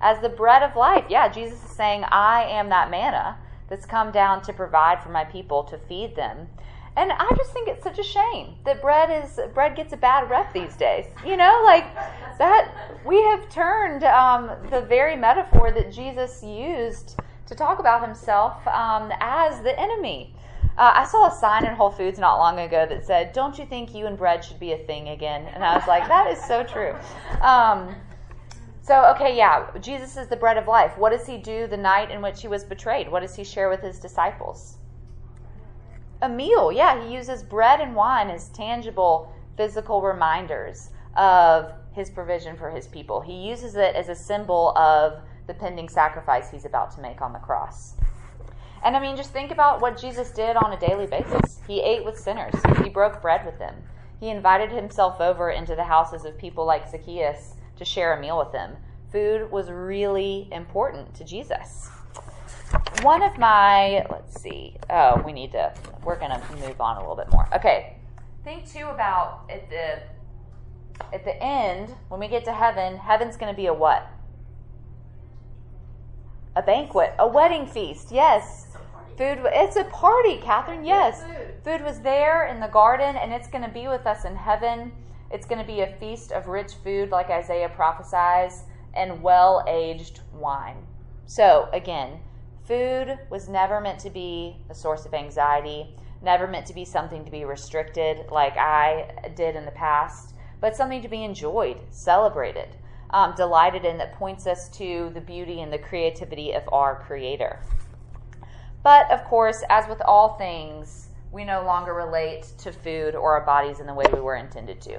As 0.00 0.20
the 0.20 0.28
bread 0.28 0.62
of 0.62 0.76
life. 0.76 1.04
Yeah, 1.08 1.28
Jesus 1.28 1.62
is 1.64 1.70
saying, 1.70 2.04
I 2.04 2.44
am 2.44 2.68
that 2.70 2.90
manna 2.90 3.38
that's 3.68 3.86
come 3.86 4.10
down 4.10 4.42
to 4.42 4.52
provide 4.52 5.02
for 5.02 5.08
my 5.08 5.24
people 5.24 5.64
to 5.64 5.78
feed 5.78 6.14
them. 6.16 6.48
And 6.96 7.12
I 7.12 7.30
just 7.36 7.52
think 7.52 7.68
it's 7.68 7.82
such 7.82 7.98
a 7.98 8.02
shame 8.02 8.54
that 8.64 8.80
bread 8.80 9.10
is 9.22 9.38
bread 9.52 9.76
gets 9.76 9.92
a 9.92 9.98
bad 9.98 10.30
rep 10.30 10.52
these 10.54 10.74
days. 10.76 11.04
You 11.26 11.36
know, 11.36 11.62
like 11.64 11.94
that 12.38 12.72
we 13.04 13.20
have 13.22 13.50
turned 13.50 14.02
um, 14.04 14.50
the 14.70 14.80
very 14.80 15.14
metaphor 15.14 15.72
that 15.72 15.92
Jesus 15.92 16.42
used 16.42 17.20
to 17.46 17.54
talk 17.54 17.80
about 17.80 18.02
himself 18.02 18.66
um, 18.66 19.12
as 19.20 19.60
the 19.62 19.78
enemy. 19.78 20.34
Uh, 20.78 20.92
I 20.94 21.04
saw 21.04 21.28
a 21.28 21.30
sign 21.30 21.66
in 21.66 21.74
Whole 21.74 21.90
Foods 21.90 22.18
not 22.18 22.36
long 22.38 22.58
ago 22.60 22.86
that 22.86 23.04
said, 23.04 23.34
"Don't 23.34 23.58
you 23.58 23.66
think 23.66 23.94
you 23.94 24.06
and 24.06 24.16
bread 24.16 24.42
should 24.42 24.58
be 24.58 24.72
a 24.72 24.78
thing 24.78 25.10
again?" 25.10 25.46
And 25.54 25.62
I 25.62 25.76
was 25.76 25.86
like, 25.86 26.08
"That 26.08 26.30
is 26.30 26.42
so 26.44 26.64
true." 26.64 26.94
Um, 27.42 27.94
so, 28.86 29.12
okay, 29.16 29.36
yeah, 29.36 29.66
Jesus 29.80 30.16
is 30.16 30.28
the 30.28 30.36
bread 30.36 30.56
of 30.56 30.68
life. 30.68 30.96
What 30.96 31.10
does 31.10 31.26
he 31.26 31.38
do 31.38 31.66
the 31.66 31.76
night 31.76 32.12
in 32.12 32.22
which 32.22 32.40
he 32.40 32.46
was 32.46 32.62
betrayed? 32.62 33.10
What 33.10 33.18
does 33.18 33.34
he 33.34 33.42
share 33.42 33.68
with 33.68 33.80
his 33.80 33.98
disciples? 33.98 34.76
A 36.22 36.28
meal, 36.28 36.70
yeah. 36.70 37.04
He 37.04 37.12
uses 37.12 37.42
bread 37.42 37.80
and 37.80 37.96
wine 37.96 38.30
as 38.30 38.48
tangible 38.50 39.32
physical 39.56 40.02
reminders 40.02 40.90
of 41.16 41.72
his 41.94 42.10
provision 42.10 42.56
for 42.56 42.70
his 42.70 42.86
people. 42.86 43.20
He 43.20 43.48
uses 43.48 43.74
it 43.74 43.96
as 43.96 44.08
a 44.08 44.14
symbol 44.14 44.70
of 44.78 45.20
the 45.48 45.54
pending 45.54 45.88
sacrifice 45.88 46.52
he's 46.52 46.64
about 46.64 46.92
to 46.92 47.00
make 47.00 47.20
on 47.20 47.32
the 47.32 47.40
cross. 47.40 47.96
And 48.84 48.96
I 48.96 49.00
mean, 49.00 49.16
just 49.16 49.32
think 49.32 49.50
about 49.50 49.80
what 49.80 50.00
Jesus 50.00 50.30
did 50.30 50.54
on 50.54 50.72
a 50.72 50.78
daily 50.78 51.08
basis. 51.08 51.58
He 51.66 51.80
ate 51.80 52.04
with 52.04 52.16
sinners, 52.16 52.54
he 52.84 52.88
broke 52.88 53.20
bread 53.20 53.44
with 53.44 53.58
them, 53.58 53.74
he 54.20 54.28
invited 54.28 54.70
himself 54.70 55.20
over 55.20 55.50
into 55.50 55.74
the 55.74 55.82
houses 55.82 56.24
of 56.24 56.38
people 56.38 56.64
like 56.64 56.88
Zacchaeus 56.88 57.55
to 57.76 57.84
share 57.84 58.16
a 58.16 58.20
meal 58.20 58.38
with 58.38 58.52
them. 58.52 58.76
Food 59.12 59.50
was 59.50 59.70
really 59.70 60.48
important 60.52 61.14
to 61.14 61.24
Jesus. 61.24 61.88
One 63.02 63.22
of 63.22 63.38
my, 63.38 64.04
let's 64.10 64.40
see, 64.40 64.76
oh, 64.90 65.22
we 65.24 65.32
need 65.32 65.52
to, 65.52 65.72
we're 66.04 66.18
going 66.18 66.32
to 66.32 66.42
move 66.66 66.80
on 66.80 66.96
a 66.96 67.00
little 67.00 67.16
bit 67.16 67.30
more. 67.30 67.48
Okay, 67.54 67.96
think 68.44 68.70
too 68.70 68.86
about 68.86 69.50
at 69.50 69.68
the 69.68 70.02
at 71.12 71.24
the 71.24 71.42
end 71.42 71.94
when 72.08 72.20
we 72.20 72.28
get 72.28 72.44
to 72.44 72.52
heaven. 72.52 72.96
Heaven's 72.96 73.36
going 73.36 73.52
to 73.52 73.56
be 73.56 73.66
a 73.66 73.74
what? 73.74 74.08
A 76.54 76.62
banquet, 76.62 77.14
a 77.18 77.26
wedding 77.26 77.66
feast. 77.66 78.10
Yes, 78.10 78.76
food. 79.18 79.38
It's 79.44 79.76
a 79.76 79.84
party, 79.84 80.38
Catherine. 80.38 80.84
Yes, 80.84 81.22
food 81.64 81.82
was 81.82 82.00
there 82.00 82.46
in 82.46 82.60
the 82.60 82.68
garden, 82.68 83.16
and 83.16 83.32
it's 83.32 83.48
going 83.48 83.64
to 83.64 83.70
be 83.70 83.88
with 83.88 84.06
us 84.06 84.24
in 84.24 84.36
heaven. 84.36 84.92
It's 85.30 85.46
going 85.46 85.60
to 85.60 85.66
be 85.66 85.80
a 85.80 85.96
feast 85.96 86.32
of 86.32 86.46
rich 86.46 86.74
food, 86.84 87.10
like 87.10 87.30
Isaiah 87.30 87.68
prophesies, 87.68 88.64
and 88.94 89.22
well 89.22 89.64
aged 89.66 90.20
wine. 90.32 90.86
So, 91.26 91.68
again, 91.72 92.20
food 92.64 93.18
was 93.30 93.48
never 93.48 93.80
meant 93.80 93.98
to 94.00 94.10
be 94.10 94.56
a 94.70 94.74
source 94.74 95.04
of 95.04 95.14
anxiety, 95.14 95.94
never 96.22 96.46
meant 96.46 96.66
to 96.66 96.74
be 96.74 96.84
something 96.84 97.24
to 97.24 97.30
be 97.30 97.44
restricted 97.44 98.26
like 98.30 98.56
I 98.56 99.30
did 99.34 99.56
in 99.56 99.64
the 99.64 99.70
past, 99.72 100.34
but 100.60 100.76
something 100.76 101.02
to 101.02 101.08
be 101.08 101.24
enjoyed, 101.24 101.78
celebrated, 101.90 102.68
um, 103.10 103.34
delighted 103.36 103.84
in 103.84 103.98
that 103.98 104.14
points 104.14 104.46
us 104.46 104.68
to 104.70 105.10
the 105.14 105.20
beauty 105.20 105.60
and 105.60 105.72
the 105.72 105.78
creativity 105.78 106.52
of 106.52 106.62
our 106.72 106.96
Creator. 106.96 107.60
But, 108.82 109.10
of 109.10 109.24
course, 109.24 109.64
as 109.68 109.88
with 109.88 110.00
all 110.02 110.36
things, 110.36 111.08
we 111.36 111.44
no 111.44 111.62
longer 111.64 111.92
relate 111.92 112.46
to 112.56 112.72
food 112.72 113.14
or 113.14 113.38
our 113.38 113.44
bodies 113.44 113.78
in 113.78 113.86
the 113.86 113.92
way 113.92 114.06
we 114.10 114.20
were 114.20 114.36
intended 114.36 114.80
to. 114.80 114.98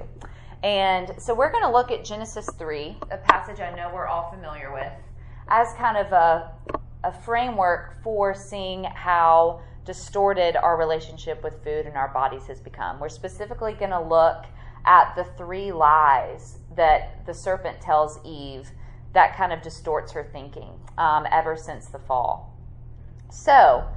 And 0.62 1.12
so 1.20 1.34
we're 1.34 1.50
going 1.50 1.64
to 1.64 1.70
look 1.70 1.90
at 1.90 2.04
Genesis 2.04 2.48
3, 2.56 2.96
a 3.10 3.16
passage 3.16 3.58
I 3.58 3.74
know 3.74 3.90
we're 3.92 4.06
all 4.06 4.30
familiar 4.30 4.72
with, 4.72 4.92
as 5.48 5.74
kind 5.74 5.96
of 5.96 6.12
a, 6.12 6.52
a 7.02 7.12
framework 7.12 8.00
for 8.04 8.34
seeing 8.34 8.84
how 8.84 9.62
distorted 9.84 10.54
our 10.54 10.76
relationship 10.76 11.42
with 11.42 11.64
food 11.64 11.86
and 11.86 11.96
our 11.96 12.08
bodies 12.08 12.46
has 12.46 12.60
become. 12.60 13.00
We're 13.00 13.08
specifically 13.08 13.72
going 13.72 13.90
to 13.90 14.00
look 14.00 14.44
at 14.84 15.16
the 15.16 15.24
three 15.36 15.72
lies 15.72 16.58
that 16.76 17.26
the 17.26 17.34
serpent 17.34 17.80
tells 17.80 18.20
Eve 18.24 18.70
that 19.12 19.36
kind 19.36 19.52
of 19.52 19.60
distorts 19.60 20.12
her 20.12 20.22
thinking 20.32 20.70
um, 20.98 21.26
ever 21.32 21.56
since 21.56 21.86
the 21.86 21.98
fall. 21.98 22.56
So, 23.28 23.88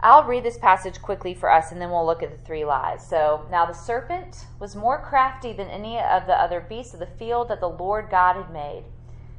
I'll 0.00 0.24
read 0.24 0.44
this 0.44 0.58
passage 0.58 1.00
quickly 1.00 1.34
for 1.34 1.50
us 1.50 1.72
and 1.72 1.80
then 1.80 1.90
we'll 1.90 2.04
look 2.04 2.22
at 2.22 2.30
the 2.30 2.44
three 2.44 2.64
lies. 2.64 3.06
So, 3.06 3.46
now 3.50 3.64
the 3.64 3.72
serpent 3.72 4.46
was 4.58 4.76
more 4.76 5.00
crafty 5.00 5.52
than 5.52 5.68
any 5.68 5.98
of 5.98 6.26
the 6.26 6.38
other 6.38 6.60
beasts 6.60 6.94
of 6.94 7.00
the 7.00 7.06
field 7.06 7.48
that 7.48 7.60
the 7.60 7.68
Lord 7.68 8.10
God 8.10 8.36
had 8.36 8.52
made. 8.52 8.84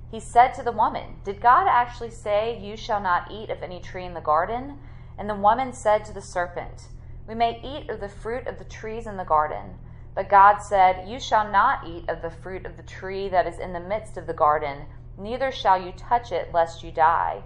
He 0.09 0.19
said 0.19 0.53
to 0.53 0.63
the 0.63 0.71
woman, 0.71 1.17
Did 1.23 1.41
God 1.41 1.67
actually 1.67 2.11
say, 2.11 2.59
You 2.59 2.77
shall 2.77 3.01
not 3.01 3.31
eat 3.31 3.49
of 3.49 3.61
any 3.61 3.79
tree 3.79 4.05
in 4.05 4.13
the 4.13 4.21
garden? 4.21 4.79
And 5.17 5.29
the 5.29 5.35
woman 5.35 5.73
said 5.73 6.05
to 6.05 6.13
the 6.13 6.21
serpent, 6.21 6.87
We 7.27 7.35
may 7.35 7.59
eat 7.61 7.89
of 7.89 7.99
the 7.99 8.09
fruit 8.09 8.47
of 8.47 8.57
the 8.57 8.65
trees 8.65 9.07
in 9.07 9.17
the 9.17 9.23
garden. 9.23 9.77
But 10.15 10.29
God 10.29 10.59
said, 10.59 11.09
You 11.09 11.19
shall 11.19 11.51
not 11.51 11.85
eat 11.85 12.07
of 12.07 12.21
the 12.21 12.29
fruit 12.29 12.65
of 12.65 12.77
the 12.77 12.83
tree 12.83 13.27
that 13.29 13.45
is 13.45 13.59
in 13.59 13.73
the 13.73 13.79
midst 13.79 14.15
of 14.15 14.27
the 14.27 14.33
garden, 14.33 14.85
neither 15.17 15.51
shall 15.51 15.81
you 15.81 15.91
touch 15.91 16.31
it, 16.31 16.53
lest 16.53 16.83
you 16.83 16.91
die. 16.91 17.43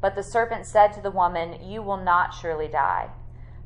But 0.00 0.14
the 0.14 0.22
serpent 0.22 0.66
said 0.66 0.92
to 0.92 1.00
the 1.00 1.10
woman, 1.10 1.58
You 1.62 1.82
will 1.82 1.96
not 1.96 2.34
surely 2.34 2.68
die. 2.68 3.10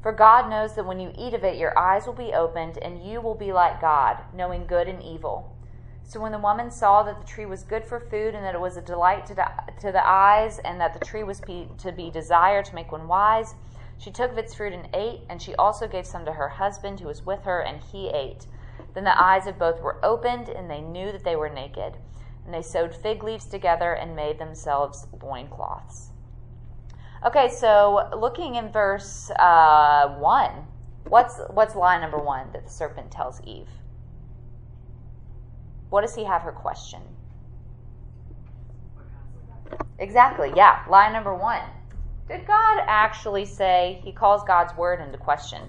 For 0.03 0.13
God 0.13 0.51
knows 0.51 0.75
that 0.75 0.87
when 0.87 0.99
you 0.99 1.13
eat 1.17 1.35
of 1.35 1.45
it, 1.45 1.59
your 1.59 1.79
eyes 1.79 2.07
will 2.07 2.15
be 2.15 2.33
opened, 2.33 2.79
and 2.79 3.05
you 3.05 3.21
will 3.21 3.35
be 3.35 3.53
like 3.53 3.81
God, 3.81 4.19
knowing 4.35 4.67
good 4.67 4.89
and 4.89 5.03
evil. 5.03 5.57
So 6.03 6.21
when 6.21 6.33
the 6.33 6.39
woman 6.39 6.71
saw 6.71 7.03
that 7.05 7.21
the 7.21 7.27
tree 7.27 7.47
was 7.47 7.63
good 7.63 7.85
for 7.85 8.01
food, 8.01 8.35
and 8.35 8.45
that 8.45 8.55
it 8.55 8.61
was 8.61 8.77
a 8.77 8.83
delight 8.83 9.27
to 9.27 9.35
the, 9.35 9.49
to 9.81 9.93
the 9.93 10.07
eyes, 10.07 10.59
and 10.59 10.81
that 10.81 10.93
the 10.93 11.05
tree 11.05 11.23
was 11.23 11.41
to 11.41 11.93
be 11.93 12.11
desired 12.11 12.65
to 12.67 12.75
make 12.75 12.91
one 12.91 13.07
wise, 13.07 13.55
she 13.99 14.11
took 14.11 14.33
of 14.33 14.39
its 14.39 14.55
fruit 14.55 14.73
and 14.73 14.89
ate, 14.93 15.21
and 15.29 15.41
she 15.41 15.55
also 15.55 15.87
gave 15.87 16.07
some 16.07 16.25
to 16.25 16.33
her 16.33 16.49
husband 16.49 16.99
who 16.99 17.07
was 17.07 17.25
with 17.25 17.45
her, 17.45 17.61
and 17.61 17.81
he 17.81 18.09
ate. 18.09 18.47
Then 18.95 19.05
the 19.05 19.23
eyes 19.23 19.47
of 19.47 19.59
both 19.59 19.81
were 19.81 20.05
opened, 20.05 20.49
and 20.49 20.69
they 20.69 20.81
knew 20.81 21.13
that 21.13 21.23
they 21.23 21.37
were 21.37 21.49
naked. 21.49 21.97
And 22.45 22.53
they 22.53 22.63
sewed 22.63 22.95
fig 22.95 23.23
leaves 23.23 23.47
together 23.47 23.93
and 23.93 24.17
made 24.17 24.39
themselves 24.39 25.07
loincloths. 25.23 26.12
Okay, 27.25 27.49
so 27.51 28.09
looking 28.19 28.57
in 28.57 28.73
verse 28.73 29.31
uh, 29.39 30.17
one, 30.19 30.67
what's 31.05 31.41
what's 31.51 31.77
lie 31.77 32.01
number 32.01 32.19
one 32.19 32.51
that 32.53 32.65
the 32.65 32.71
serpent 32.71 33.13
tells 33.13 33.41
Eve? 33.45 33.69
What 35.91 36.01
does 36.01 36.17
he 36.17 36.25
have 36.25 36.43
her 36.43 36.51
question? 36.51 37.01
Exactly, 40.01 40.53
yeah. 40.57 40.83
Lie 40.89 41.13
number 41.13 41.33
one. 41.33 41.63
Did 42.27 42.45
God 42.45 42.81
actually 42.89 43.45
say 43.45 44.01
he 44.03 44.11
calls 44.11 44.43
God's 44.43 44.77
word 44.77 45.01
into 45.01 45.17
question? 45.17 45.63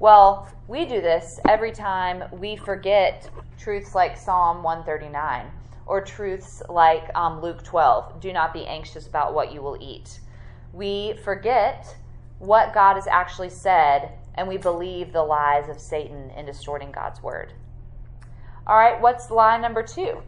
Well, 0.00 0.48
we 0.66 0.86
do 0.86 1.00
this 1.00 1.38
every 1.46 1.70
time 1.70 2.24
we 2.32 2.56
forget 2.56 3.30
truths 3.56 3.94
like 3.94 4.16
Psalm 4.16 4.64
139 4.64 5.52
or 5.86 6.00
truths 6.00 6.62
like 6.68 7.14
um, 7.14 7.40
Luke 7.40 7.62
12 7.62 8.20
do 8.20 8.32
not 8.32 8.52
be 8.52 8.66
anxious 8.66 9.06
about 9.06 9.34
what 9.34 9.52
you 9.52 9.62
will 9.62 9.76
eat 9.80 10.18
we 10.72 11.14
forget 11.24 11.96
what 12.38 12.72
God 12.72 12.94
has 12.94 13.06
actually 13.06 13.50
said 13.50 14.12
and 14.34 14.48
we 14.48 14.56
believe 14.56 15.12
the 15.12 15.22
lies 15.22 15.68
of 15.68 15.80
Satan 15.80 16.30
in 16.30 16.46
distorting 16.46 16.90
God's 16.92 17.22
word. 17.22 17.52
All 18.66 18.76
right, 18.76 19.00
what's 19.00 19.30
lie 19.30 19.58
number 19.58 19.82
two? 19.82 20.22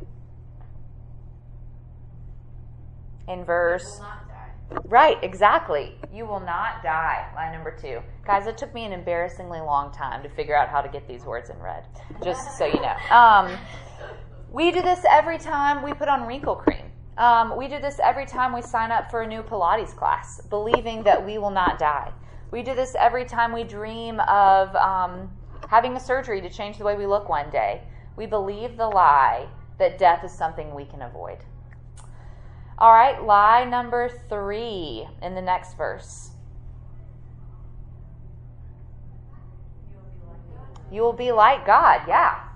In 3.28 3.44
verse. 3.44 4.00
Right, 4.84 5.22
exactly. 5.22 5.96
You 6.12 6.26
will 6.26 6.40
not 6.40 6.82
die. 6.82 7.30
Line 7.34 7.52
number 7.52 7.70
two. 7.70 8.00
Guys, 8.26 8.46
it 8.46 8.58
took 8.58 8.72
me 8.74 8.84
an 8.84 8.92
embarrassingly 8.92 9.60
long 9.60 9.92
time 9.92 10.22
to 10.22 10.28
figure 10.30 10.56
out 10.56 10.68
how 10.68 10.80
to 10.80 10.88
get 10.88 11.06
these 11.06 11.24
words 11.24 11.50
in 11.50 11.58
red, 11.58 11.84
just 12.22 12.56
so 12.58 12.66
you 12.66 12.80
know. 12.80 12.96
Um, 13.10 13.56
we 14.50 14.70
do 14.70 14.82
this 14.82 15.00
every 15.08 15.38
time 15.38 15.82
we 15.82 15.92
put 15.94 16.08
on 16.08 16.26
wrinkle 16.26 16.56
cream. 16.56 16.91
Um, 17.16 17.56
we 17.56 17.68
do 17.68 17.78
this 17.78 18.00
every 18.02 18.24
time 18.24 18.54
we 18.54 18.62
sign 18.62 18.90
up 18.90 19.10
for 19.10 19.22
a 19.22 19.26
new 19.26 19.42
Pilates 19.42 19.94
class, 19.94 20.40
believing 20.48 21.02
that 21.02 21.24
we 21.24 21.36
will 21.38 21.50
not 21.50 21.78
die. 21.78 22.10
We 22.50 22.62
do 22.62 22.74
this 22.74 22.94
every 22.98 23.24
time 23.24 23.52
we 23.52 23.64
dream 23.64 24.20
of 24.20 24.74
um, 24.76 25.30
having 25.68 25.96
a 25.96 26.00
surgery 26.00 26.40
to 26.40 26.48
change 26.48 26.78
the 26.78 26.84
way 26.84 26.96
we 26.96 27.06
look 27.06 27.28
one 27.28 27.50
day. 27.50 27.82
We 28.16 28.26
believe 28.26 28.76
the 28.76 28.88
lie 28.88 29.48
that 29.78 29.98
death 29.98 30.24
is 30.24 30.32
something 30.32 30.74
we 30.74 30.84
can 30.84 31.02
avoid. 31.02 31.38
All 32.78 32.92
right, 32.92 33.22
lie 33.22 33.64
number 33.64 34.10
three 34.28 35.06
in 35.22 35.34
the 35.34 35.42
next 35.42 35.76
verse. 35.76 36.30
You 40.90 41.02
will 41.02 41.12
be 41.14 41.32
like 41.32 41.64
God, 41.64 42.02
yeah. 42.06 42.51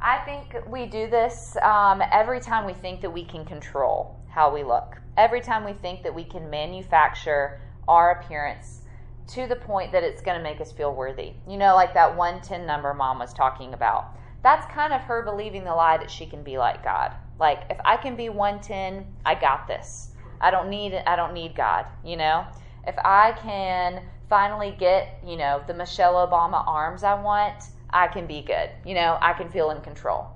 I 0.00 0.18
think 0.18 0.56
we 0.68 0.86
do 0.86 1.10
this 1.10 1.56
um, 1.62 2.02
every 2.12 2.40
time 2.40 2.64
we 2.64 2.72
think 2.72 3.00
that 3.00 3.10
we 3.10 3.24
can 3.24 3.44
control 3.44 4.16
how 4.28 4.52
we 4.52 4.62
look. 4.62 4.96
Every 5.16 5.40
time 5.40 5.64
we 5.64 5.72
think 5.72 6.04
that 6.04 6.14
we 6.14 6.22
can 6.22 6.48
manufacture 6.48 7.60
our 7.88 8.12
appearance 8.12 8.82
to 9.28 9.46
the 9.48 9.56
point 9.56 9.90
that 9.92 10.04
it's 10.04 10.22
going 10.22 10.36
to 10.36 10.42
make 10.42 10.60
us 10.60 10.70
feel 10.70 10.94
worthy. 10.94 11.32
You 11.48 11.56
know, 11.56 11.74
like 11.74 11.94
that 11.94 12.16
110 12.16 12.64
number 12.64 12.94
mom 12.94 13.18
was 13.18 13.32
talking 13.32 13.74
about. 13.74 14.16
That's 14.42 14.72
kind 14.72 14.92
of 14.92 15.00
her 15.02 15.22
believing 15.22 15.64
the 15.64 15.74
lie 15.74 15.98
that 15.98 16.10
she 16.10 16.26
can 16.26 16.44
be 16.44 16.58
like 16.58 16.84
God. 16.84 17.12
Like 17.40 17.64
if 17.68 17.78
I 17.84 17.96
can 17.96 18.14
be 18.14 18.28
110, 18.28 19.04
I 19.26 19.34
got 19.34 19.66
this. 19.66 20.12
I 20.40 20.52
don't 20.52 20.70
need 20.70 20.94
I 20.94 21.16
don't 21.16 21.34
need 21.34 21.56
God, 21.56 21.86
you 22.04 22.16
know? 22.16 22.46
If 22.86 22.94
I 23.04 23.32
can 23.32 24.02
finally 24.28 24.74
get, 24.78 25.20
you 25.26 25.36
know, 25.36 25.62
the 25.66 25.74
Michelle 25.74 26.14
Obama 26.14 26.66
arms 26.66 27.02
I 27.02 27.20
want, 27.20 27.64
I 27.90 28.08
can 28.08 28.26
be 28.26 28.42
good. 28.42 28.70
You 28.84 28.94
know, 28.94 29.18
I 29.20 29.32
can 29.32 29.48
feel 29.50 29.70
in 29.70 29.80
control. 29.80 30.28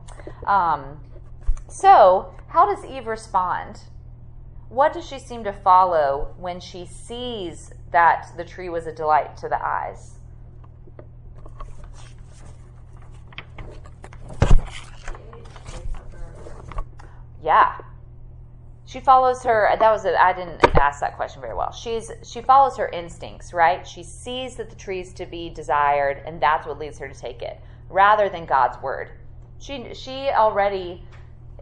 Um, 0.47 1.01
so, 1.69 2.35
how 2.49 2.67
does 2.67 2.85
Eve 2.85 3.07
respond? 3.07 3.81
What 4.69 4.93
does 4.93 5.07
she 5.07 5.19
seem 5.19 5.45
to 5.45 5.53
follow 5.53 6.35
when 6.39 6.61
she 6.61 6.87
sees 6.87 7.73
that 7.91 8.33
the 8.37 8.45
tree 8.45 8.69
was 8.69 8.87
a 8.87 8.93
delight 8.93 9.37
to 9.39 9.49
the 9.49 9.63
eyes? 9.63 10.19
Yeah. 17.43 17.79
She 18.93 19.01
follows 19.01 19.43
her 19.45 19.75
that 19.79 19.91
was 19.91 20.05
a 20.05 20.23
I 20.23 20.35
didn't 20.35 20.63
ask 20.79 21.01
that 21.01 21.17
question 21.17 21.41
very 21.41 21.55
well. 21.55 21.73
She's 21.73 22.13
she 22.23 22.43
follows 22.43 22.77
her 22.77 22.89
instincts, 22.91 23.55
right? 23.55 23.87
She 23.87 24.03
sees 24.03 24.57
that 24.57 24.69
the 24.69 24.77
tree 24.77 25.01
is 25.01 25.15
to 25.15 25.25
be 25.25 25.49
desired 25.49 26.23
and 26.27 26.39
that's 26.43 26.67
what 26.67 26.79
leads 26.79 26.99
her 26.99 27.09
to 27.09 27.19
take 27.19 27.41
it 27.41 27.59
rather 27.89 28.29
than 28.29 28.45
God's 28.45 28.77
word. 28.83 29.13
She 29.59 29.95
she 29.95 30.29
already 30.29 31.03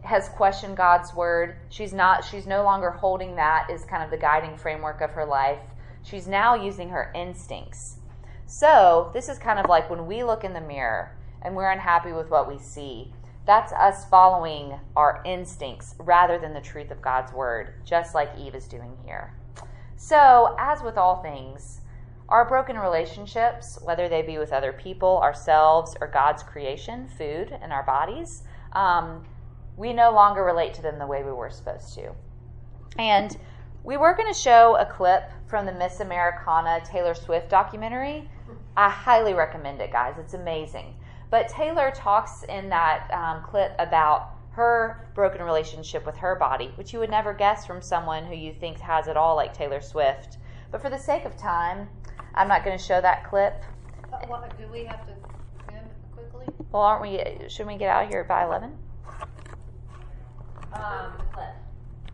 has 0.03 0.27
questioned 0.27 0.75
God's 0.75 1.13
word. 1.13 1.55
She's 1.69 1.93
not 1.93 2.25
she's 2.25 2.47
no 2.47 2.63
longer 2.63 2.91
holding 2.91 3.37
that 3.37 3.69
as 3.71 3.85
kind 3.85 4.03
of 4.03 4.11
the 4.11 4.17
guiding 4.17 4.57
framework 4.57 4.99
of 4.99 5.11
her 5.11 5.25
life. 5.25 5.61
She's 6.03 6.27
now 6.27 6.55
using 6.55 6.89
her 6.89 7.13
instincts. 7.15 7.99
So, 8.45 9.09
this 9.13 9.29
is 9.29 9.37
kind 9.37 9.57
of 9.57 9.69
like 9.69 9.89
when 9.89 10.05
we 10.05 10.25
look 10.25 10.43
in 10.43 10.51
the 10.51 10.59
mirror 10.59 11.15
and 11.43 11.55
we're 11.55 11.71
unhappy 11.71 12.11
with 12.11 12.29
what 12.29 12.49
we 12.49 12.57
see 12.57 13.13
that's 13.51 13.73
us 13.73 14.05
following 14.05 14.79
our 14.95 15.21
instincts 15.25 15.95
rather 15.99 16.39
than 16.39 16.53
the 16.53 16.61
truth 16.61 16.89
of 16.89 17.01
God's 17.01 17.33
word, 17.33 17.73
just 17.83 18.15
like 18.15 18.29
Eve 18.39 18.55
is 18.55 18.65
doing 18.65 18.95
here. 19.03 19.33
So, 19.97 20.55
as 20.57 20.81
with 20.81 20.95
all 20.95 21.21
things, 21.21 21.81
our 22.29 22.47
broken 22.47 22.79
relationships, 22.79 23.77
whether 23.83 24.07
they 24.07 24.21
be 24.21 24.37
with 24.37 24.53
other 24.53 24.71
people, 24.71 25.19
ourselves, 25.21 25.97
or 25.99 26.07
God's 26.07 26.43
creation, 26.43 27.09
food, 27.17 27.53
and 27.61 27.73
our 27.73 27.83
bodies, 27.83 28.43
um, 28.71 29.25
we 29.75 29.91
no 29.91 30.11
longer 30.11 30.45
relate 30.45 30.73
to 30.75 30.81
them 30.81 30.97
the 30.97 31.05
way 31.05 31.21
we 31.21 31.33
were 31.33 31.49
supposed 31.49 31.93
to. 31.95 32.13
And 32.97 33.35
we 33.83 33.97
were 33.97 34.15
going 34.15 34.33
to 34.33 34.39
show 34.39 34.77
a 34.77 34.85
clip 34.85 35.29
from 35.47 35.65
the 35.65 35.73
Miss 35.73 35.99
Americana 35.99 36.79
Taylor 36.85 37.15
Swift 37.15 37.49
documentary. 37.49 38.29
I 38.77 38.89
highly 38.89 39.33
recommend 39.33 39.81
it, 39.81 39.91
guys. 39.91 40.15
It's 40.17 40.35
amazing. 40.35 40.95
But 41.31 41.47
Taylor 41.47 41.91
talks 41.95 42.43
in 42.43 42.69
that 42.69 43.09
um, 43.09 43.41
clip 43.41 43.73
about 43.79 44.35
her 44.51 45.09
broken 45.15 45.41
relationship 45.41 46.05
with 46.05 46.17
her 46.17 46.35
body, 46.35 46.73
which 46.75 46.91
you 46.91 46.99
would 46.99 47.09
never 47.09 47.33
guess 47.33 47.65
from 47.65 47.81
someone 47.81 48.25
who 48.25 48.35
you 48.35 48.53
think 48.53 48.77
has 48.79 49.07
it 49.07 49.15
all, 49.15 49.37
like 49.37 49.53
Taylor 49.53 49.79
Swift. 49.79 50.37
But 50.71 50.81
for 50.81 50.89
the 50.89 50.97
sake 50.97 51.23
of 51.23 51.37
time, 51.37 51.87
I'm 52.35 52.49
not 52.49 52.65
going 52.65 52.77
to 52.77 52.83
show 52.83 52.99
that 52.99 53.23
clip. 53.23 53.63
Uh, 54.11 54.17
what, 54.27 54.57
do 54.57 54.67
we 54.67 54.83
have 54.83 55.05
to 55.07 55.13
end 55.73 55.87
quickly? 56.11 56.45
Well, 56.73 56.81
aren't 56.81 57.01
we? 57.01 57.47
Should 57.47 57.65
we 57.65 57.77
get 57.77 57.89
out 57.89 58.03
of 58.03 58.09
here 58.09 58.25
by 58.25 58.43
11? 58.43 58.77
Um, 60.73 61.13
clip. 61.31 61.47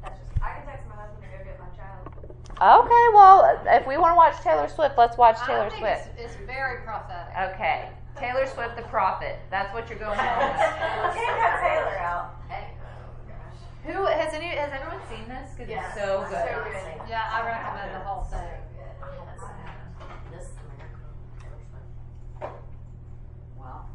That's 0.04 0.20
just. 0.20 0.44
I 0.44 0.60
can 0.60 0.66
text 0.68 0.86
my 0.88 0.96
husband 0.96 1.24
to 1.24 1.38
go 1.38 1.44
get 1.44 1.60
my 1.60 1.76
child. 1.76 2.86
Okay, 2.86 3.06
well, 3.16 3.64
if 3.66 3.88
we 3.88 3.98
want 3.98 4.12
to 4.12 4.16
watch 4.16 4.44
Taylor 4.44 4.68
Swift, 4.68 4.96
let's 4.96 5.18
watch 5.18 5.38
Taylor 5.48 5.66
I 5.66 5.70
think 5.70 5.80
Swift. 5.80 6.10
It's, 6.20 6.36
it's 6.36 6.46
very 6.46 6.82
prophetic. 6.84 7.34
Okay, 7.56 7.90
Taylor 8.20 8.46
Swift, 8.48 8.76
the 8.76 8.84
prophet. 8.84 9.40
That's 9.52 9.74
what 9.74 9.90
you're 9.90 10.00
going 10.00 10.20
on. 10.20 10.26
cut 10.26 11.14
Taylor 11.14 11.98
out. 12.00 12.34
Who 13.86 14.06
has 14.06 14.34
any? 14.34 14.48
Has 14.48 14.72
everyone 14.74 15.00
seen 15.10 15.30
this? 15.30 15.52
Because 15.54 15.70
Yes. 15.70 15.96
it's 15.96 16.04
so 16.04 16.26
good. 16.28 16.32
So 16.34 16.64
good. 16.66 17.10
Yeah, 17.10 17.24
I 17.32 17.46
recommend 17.46 17.96
the 17.96 18.00
whole 18.08 18.24
thing. 18.24 18.40
Miss 20.36 20.48
Americana 20.60 21.16
Taylor 21.40 21.62
Swift. 21.70 22.52
Well, 23.58 23.88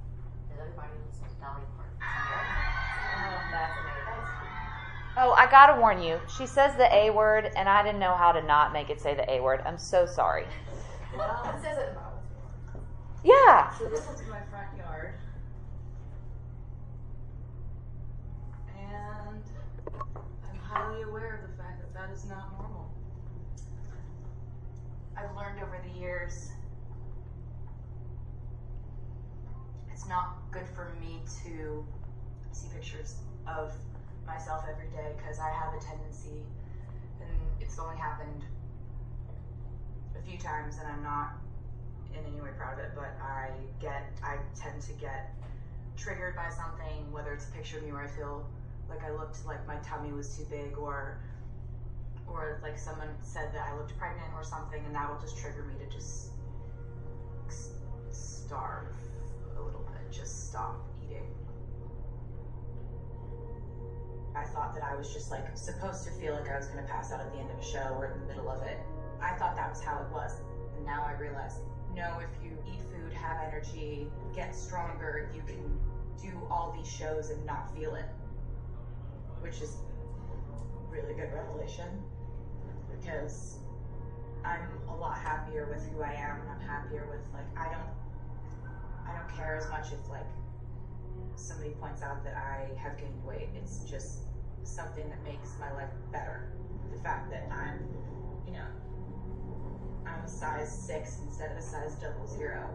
does 0.49 0.61
everybody 0.61 0.89
listen 1.07 1.29
to 1.29 1.35
Dolly 1.43 1.67
Parton? 1.77 1.99
Oh, 2.01 3.37
that's 3.53 3.77
amazing. 3.85 5.19
Oh, 5.19 5.33
I 5.37 5.47
gotta 5.51 5.79
warn 5.79 6.01
you. 6.03 6.19
She 6.39 6.47
says 6.47 6.75
the 6.77 6.89
A 6.95 7.11
word, 7.11 7.51
and 7.55 7.69
I 7.69 7.83
didn't 7.83 8.01
know 8.01 8.15
how 8.17 8.33
to 8.33 8.41
not 8.43 8.73
make 8.73 8.89
it 8.89 8.99
say 8.99 9.15
the 9.15 9.31
A 9.31 9.41
word. 9.43 9.61
I'm 9.67 9.77
so 9.79 10.07
sorry. 10.07 10.45
It 11.13 11.19
says 11.61 11.77
it 11.77 11.81
in 11.81 11.95
the 11.95 12.01
Bible. 12.01 12.12
Yeah. 13.25 13.73
So 13.79 13.85
this 13.87 14.01
is 14.01 14.23
my 14.29 14.41
front 14.51 14.77
yard. 14.79 15.15
And 18.77 19.43
I'm 20.49 20.59
highly 20.59 21.03
aware 21.03 21.43
of 21.43 21.51
the 21.51 21.63
fact 21.63 21.81
that 21.81 21.95
that 21.95 22.13
is 22.15 22.25
not 22.27 22.53
normal. 22.59 22.91
I've 25.17 25.35
learned 25.37 25.63
over 25.63 25.81
the 25.87 26.01
years 26.01 26.51
it's 29.93 30.09
not 30.09 30.51
good 30.51 30.67
for 30.75 30.93
me 31.01 31.21
to 31.45 31.87
see 32.51 32.69
pictures 32.75 33.17
of 33.47 33.73
myself 34.27 34.65
every 34.69 34.89
day 34.89 35.13
because 35.17 35.39
I 35.39 35.51
have 35.51 35.75
a 35.75 35.79
tendency, 35.85 36.43
and 37.21 37.31
it's 37.61 37.79
only 37.79 37.97
happened 37.97 38.43
a 40.19 40.23
few 40.29 40.39
times, 40.39 40.79
and 40.79 40.89
I'm 40.89 41.03
not 41.05 41.35
in 42.17 42.25
any 42.27 42.41
way 42.41 42.51
proud 42.57 42.75
of 42.75 42.85
it, 42.85 42.93
but 42.95 43.17
I 43.21 43.51
get, 43.81 44.13
I 44.23 44.37
tend 44.55 44.81
to 44.83 44.93
get 44.95 45.35
triggered 45.97 46.37
by 46.37 46.49
something, 46.51 47.11
whether 47.13 47.33
it's 47.33 47.49
a 47.49 47.53
picture 47.53 47.79
of 47.79 47.85
me 47.85 47.93
where 47.93 48.03
I 48.03 48.09
feel 48.09 48.47
like 48.89 49.03
I 49.05 49.13
looked 49.13 49.45
like 49.47 49.67
my 49.67 49.77
tummy 49.77 50.13
was 50.13 50.37
too 50.37 50.45
big, 50.51 50.77
or, 50.77 51.19
or 52.27 52.61
like 52.63 52.79
someone 52.79 53.09
said 53.21 53.53
that 53.55 53.69
I 53.69 53.77
looked 53.77 53.97
pregnant 53.99 54.33
or 54.35 54.45
something, 54.45 54.85
and 54.85 54.95
that 54.95 55.11
will 55.11 55.21
just 55.21 55.39
trigger 55.39 55.65
me 55.65 55.75
to 55.85 55.93
just 55.93 56.31
starve 58.11 58.95
a 59.57 59.63
little 59.63 59.81
bit, 59.81 60.13
just 60.13 60.51
stop 60.51 60.77
eating. 61.03 61.27
I 64.35 64.45
thought 64.45 64.75
that 64.75 64.83
I 64.83 64.95
was 64.95 65.13
just 65.13 65.31
like 65.31 65.57
supposed 65.57 66.05
to 66.05 66.11
feel 66.13 66.35
like 66.35 66.51
I 66.51 66.57
was 66.57 66.67
gonna 66.67 66.87
pass 66.87 67.13
out 67.13 67.21
at 67.21 67.33
the 67.33 67.39
end 67.39 67.51
of 67.51 67.59
a 67.59 67.63
show 67.63 67.95
or 67.97 68.07
in 68.07 68.21
the 68.21 68.27
middle 68.27 68.49
of 68.51 68.63
it. 68.63 68.79
I 69.21 69.33
thought 69.37 69.57
that 69.57 69.71
was 69.71 69.81
how 69.81 70.01
it 70.01 70.11
was. 70.13 70.41
And 70.77 70.85
now 70.85 71.05
I 71.05 71.13
realize 71.13 71.57
no, 71.95 72.19
if 72.19 72.31
you 72.43 72.57
eat 72.67 72.81
food, 72.93 73.13
have 73.13 73.39
energy, 73.41 74.07
get 74.35 74.55
stronger, 74.55 75.31
you 75.35 75.43
can 75.43 75.79
do 76.21 76.47
all 76.51 76.75
these 76.77 76.91
shows 76.91 77.31
and 77.31 77.45
not 77.45 77.75
feel 77.77 77.95
it. 77.95 78.07
Which 79.41 79.61
is 79.61 79.77
really 80.91 81.15
good 81.15 81.33
revelation 81.33 82.03
because 82.95 83.57
I'm 84.45 84.69
a 84.89 84.95
lot 84.95 85.19
happier 85.19 85.67
with 85.67 85.85
who 85.89 86.03
I 86.03 86.13
am 86.13 86.41
and 86.41 86.51
I'm 86.51 86.61
happier 86.61 87.07
with 87.11 87.21
like 87.33 87.47
I 87.57 87.73
don't 87.73 87.89
I 89.07 89.17
don't 89.17 89.37
care 89.37 89.57
as 89.57 89.69
much 89.71 89.93
if 89.93 90.09
like 90.11 90.27
somebody 91.37 91.71
points 91.81 92.03
out 92.03 92.23
that 92.25 92.37
I 92.37 92.69
have 92.79 92.99
gained 92.99 93.25
weight. 93.25 93.49
It's 93.57 93.81
just 93.91 94.25
something 94.65 95.09
that 95.09 95.23
makes 95.25 95.57
my 95.59 95.73
life 95.73 95.91
better. 96.11 96.53
The 96.95 96.99
fact 97.03 97.31
that 97.31 97.49
I'm, 97.51 97.79
you 98.47 98.53
know, 98.53 98.67
I'm 100.07 100.25
a 100.25 100.29
size 100.29 100.71
six 100.71 101.19
instead 101.25 101.53
of 101.53 101.59
a 101.59 101.63
size 101.63 101.95
double 101.95 102.27
zero. 102.27 102.69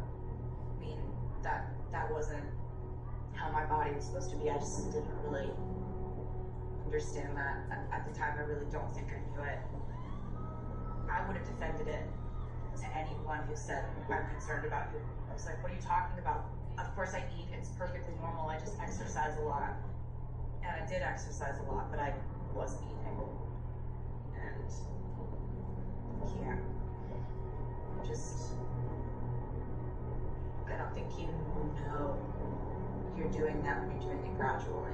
I 0.75 0.85
mean, 0.85 0.99
that 1.43 1.67
that 1.91 2.11
wasn't 2.11 2.43
how 3.33 3.51
my 3.51 3.65
body 3.65 3.91
was 3.93 4.05
supposed 4.05 4.31
to 4.31 4.37
be. 4.37 4.49
I 4.49 4.57
just 4.57 4.91
didn't 4.91 5.11
really 5.23 5.49
understand 6.85 7.35
that 7.35 7.57
at, 7.71 7.99
at 7.99 8.07
the 8.07 8.17
time. 8.17 8.37
I 8.37 8.41
really 8.41 8.65
don't 8.71 8.93
think 8.95 9.07
I 9.11 9.19
knew 9.31 9.43
it. 9.43 9.59
I 11.09 11.25
would 11.27 11.37
have 11.37 11.45
defended 11.45 11.87
it 11.87 12.03
to 12.79 12.85
anyone 12.95 13.39
who 13.47 13.55
said, 13.55 13.85
"I'm 14.09 14.29
concerned 14.31 14.65
about 14.65 14.87
you." 14.93 14.99
I 15.29 15.33
was 15.33 15.45
like, 15.45 15.61
"What 15.63 15.71
are 15.71 15.75
you 15.75 15.81
talking 15.81 16.19
about?" 16.19 16.45
Of 16.77 16.93
course, 16.95 17.13
I 17.13 17.25
eat. 17.37 17.47
It's 17.53 17.69
perfectly 17.69 18.13
normal. 18.21 18.49
I 18.49 18.59
just 18.59 18.79
exercise 18.79 19.37
a 19.37 19.41
lot, 19.41 19.73
and 20.63 20.71
I 20.71 20.85
did 20.87 21.01
exercise 21.01 21.57
a 21.59 21.71
lot, 21.71 21.89
but 21.91 21.99
I 21.99 22.13
wasn't 22.53 22.83
eating. 22.83 23.19
And 24.35 24.71
yeah, 26.41 26.55
just 28.05 28.53
I 30.67 30.77
don't 30.77 30.93
think 30.93 31.07
you 31.17 31.27
know 31.87 32.17
you're 33.17 33.29
doing 33.29 33.61
that 33.63 33.81
when 33.81 33.91
you're 33.91 34.13
doing 34.13 34.25
it 34.25 34.37
gradually. 34.37 34.91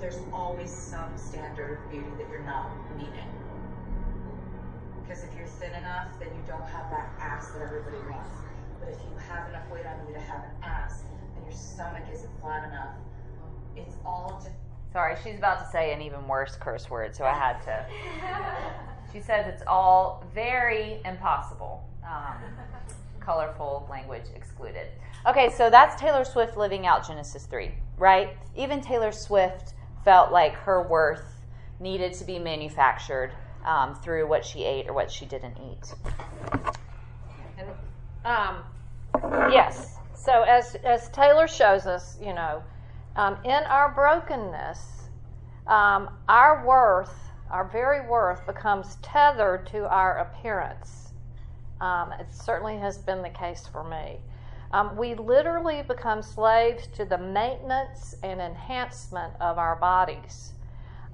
There's 0.00 0.18
always 0.32 0.70
some 0.70 1.16
standard 1.16 1.78
of 1.78 1.90
beauty 1.90 2.08
that 2.18 2.28
you're 2.30 2.44
not 2.44 2.70
meeting. 2.96 3.28
Because 5.02 5.24
if 5.24 5.30
you're 5.36 5.46
thin 5.46 5.74
enough, 5.74 6.18
then 6.18 6.28
you 6.28 6.42
don't 6.46 6.64
have 6.64 6.90
that 6.90 7.10
ass 7.20 7.50
that 7.52 7.62
everybody 7.62 7.98
wants. 8.10 8.30
But 8.80 8.88
if 8.88 8.98
you 9.02 9.16
have 9.28 9.48
enough 9.50 9.70
weight 9.70 9.86
on 9.86 10.06
you 10.08 10.14
to 10.14 10.20
have 10.20 10.44
an 10.44 10.62
ass, 10.62 11.04
and 11.36 11.44
your 11.44 11.54
stomach 11.54 12.04
isn't 12.12 12.30
flat 12.40 12.68
enough, 12.68 12.94
it's 13.76 13.96
all 14.04 14.42
Sorry, 14.92 15.16
she's 15.24 15.38
about 15.38 15.58
to 15.58 15.66
say 15.72 15.92
an 15.92 16.00
even 16.02 16.28
worse 16.28 16.54
curse 16.54 16.88
word, 16.88 17.16
so 17.16 17.24
I 17.24 17.32
had 17.32 17.60
to. 17.62 18.84
She 19.14 19.20
says 19.20 19.46
it's 19.46 19.62
all 19.68 20.24
very 20.34 21.00
impossible. 21.04 21.88
Um, 22.04 22.34
colorful 23.20 23.86
language 23.88 24.24
excluded. 24.34 24.88
Okay, 25.26 25.50
so 25.50 25.70
that's 25.70 25.98
Taylor 25.98 26.24
Swift 26.24 26.56
living 26.56 26.84
out 26.86 27.06
Genesis 27.06 27.46
3, 27.46 27.70
right? 27.96 28.36
Even 28.56 28.80
Taylor 28.80 29.12
Swift 29.12 29.74
felt 30.04 30.32
like 30.32 30.54
her 30.54 30.82
worth 30.82 31.40
needed 31.80 32.12
to 32.14 32.24
be 32.24 32.38
manufactured 32.38 33.30
um, 33.64 33.94
through 33.94 34.28
what 34.28 34.44
she 34.44 34.64
ate 34.64 34.88
or 34.88 34.92
what 34.92 35.10
she 35.10 35.24
didn't 35.24 35.56
eat. 35.56 35.94
And, 37.56 37.68
um, 38.24 38.56
yes. 39.50 39.96
So 40.14 40.42
as 40.42 40.74
as 40.84 41.08
Taylor 41.10 41.46
shows 41.46 41.86
us, 41.86 42.18
you 42.20 42.34
know, 42.34 42.62
um, 43.16 43.36
in 43.44 43.62
our 43.64 43.92
brokenness, 43.92 45.08
um, 45.66 46.10
our 46.28 46.66
worth, 46.66 47.14
our 47.50 47.68
very 47.68 48.06
worth, 48.06 48.46
becomes 48.46 48.96
tethered 49.02 49.66
to 49.68 49.88
our 49.88 50.18
appearance. 50.18 51.12
Um, 51.80 52.12
it 52.12 52.32
certainly 52.32 52.78
has 52.78 52.98
been 52.98 53.22
the 53.22 53.30
case 53.30 53.66
for 53.66 53.84
me. 53.84 54.20
Um, 54.72 54.96
we 54.96 55.14
literally 55.14 55.82
become 55.82 56.22
slaves 56.22 56.88
to 56.96 57.04
the 57.04 57.18
maintenance 57.18 58.16
and 58.22 58.40
enhancement 58.40 59.32
of 59.40 59.58
our 59.58 59.76
bodies. 59.76 60.52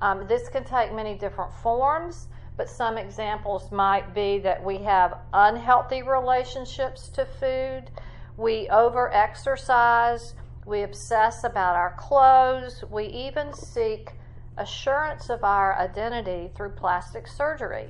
Um, 0.00 0.26
this 0.26 0.48
can 0.48 0.64
take 0.64 0.94
many 0.94 1.14
different 1.14 1.52
forms, 1.52 2.28
but 2.56 2.70
some 2.70 2.96
examples 2.96 3.70
might 3.70 4.14
be 4.14 4.38
that 4.38 4.62
we 4.64 4.78
have 4.78 5.18
unhealthy 5.32 6.02
relationships 6.02 7.08
to 7.10 7.26
food, 7.26 7.90
we 8.36 8.68
over 8.70 9.12
exercise, 9.12 10.34
we 10.64 10.82
obsess 10.82 11.44
about 11.44 11.76
our 11.76 11.94
clothes, 11.98 12.84
we 12.90 13.06
even 13.06 13.52
seek 13.52 14.12
assurance 14.60 15.30
of 15.30 15.42
our 15.42 15.76
identity 15.76 16.50
through 16.54 16.70
plastic 16.70 17.26
surgery. 17.26 17.88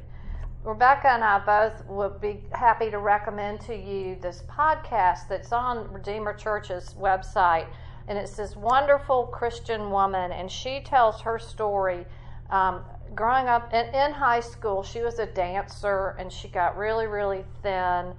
Rebecca 0.63 1.09
and 1.09 1.25
I 1.25 1.39
both 1.39 1.85
would 1.87 2.21
be 2.21 2.45
happy 2.53 2.91
to 2.91 2.99
recommend 2.99 3.61
to 3.63 3.75
you 3.75 4.17
this 4.21 4.43
podcast 4.49 5.27
that's 5.29 5.53
on 5.53 5.91
Redeemer 5.93 6.35
Church's 6.35 6.95
website. 6.99 7.67
And 8.09 8.19
it's 8.19 8.37
this 8.37 8.57
wonderful 8.57 9.27
Christian 9.27 9.91
woman, 9.91 10.33
and 10.33 10.51
she 10.51 10.81
tells 10.81 11.21
her 11.23 11.39
story. 11.39 12.05
Um, 12.51 12.83
growing 13.15 13.47
up 13.47 13.73
in, 13.73 13.87
in 13.95 14.13
high 14.13 14.41
school, 14.41 14.83
she 14.83 15.01
was 15.01 15.19
a 15.19 15.27
dancer 15.27 16.17
and 16.19 16.33
she 16.33 16.49
got 16.49 16.77
really, 16.77 17.07
really 17.07 17.45
thin, 17.63 18.13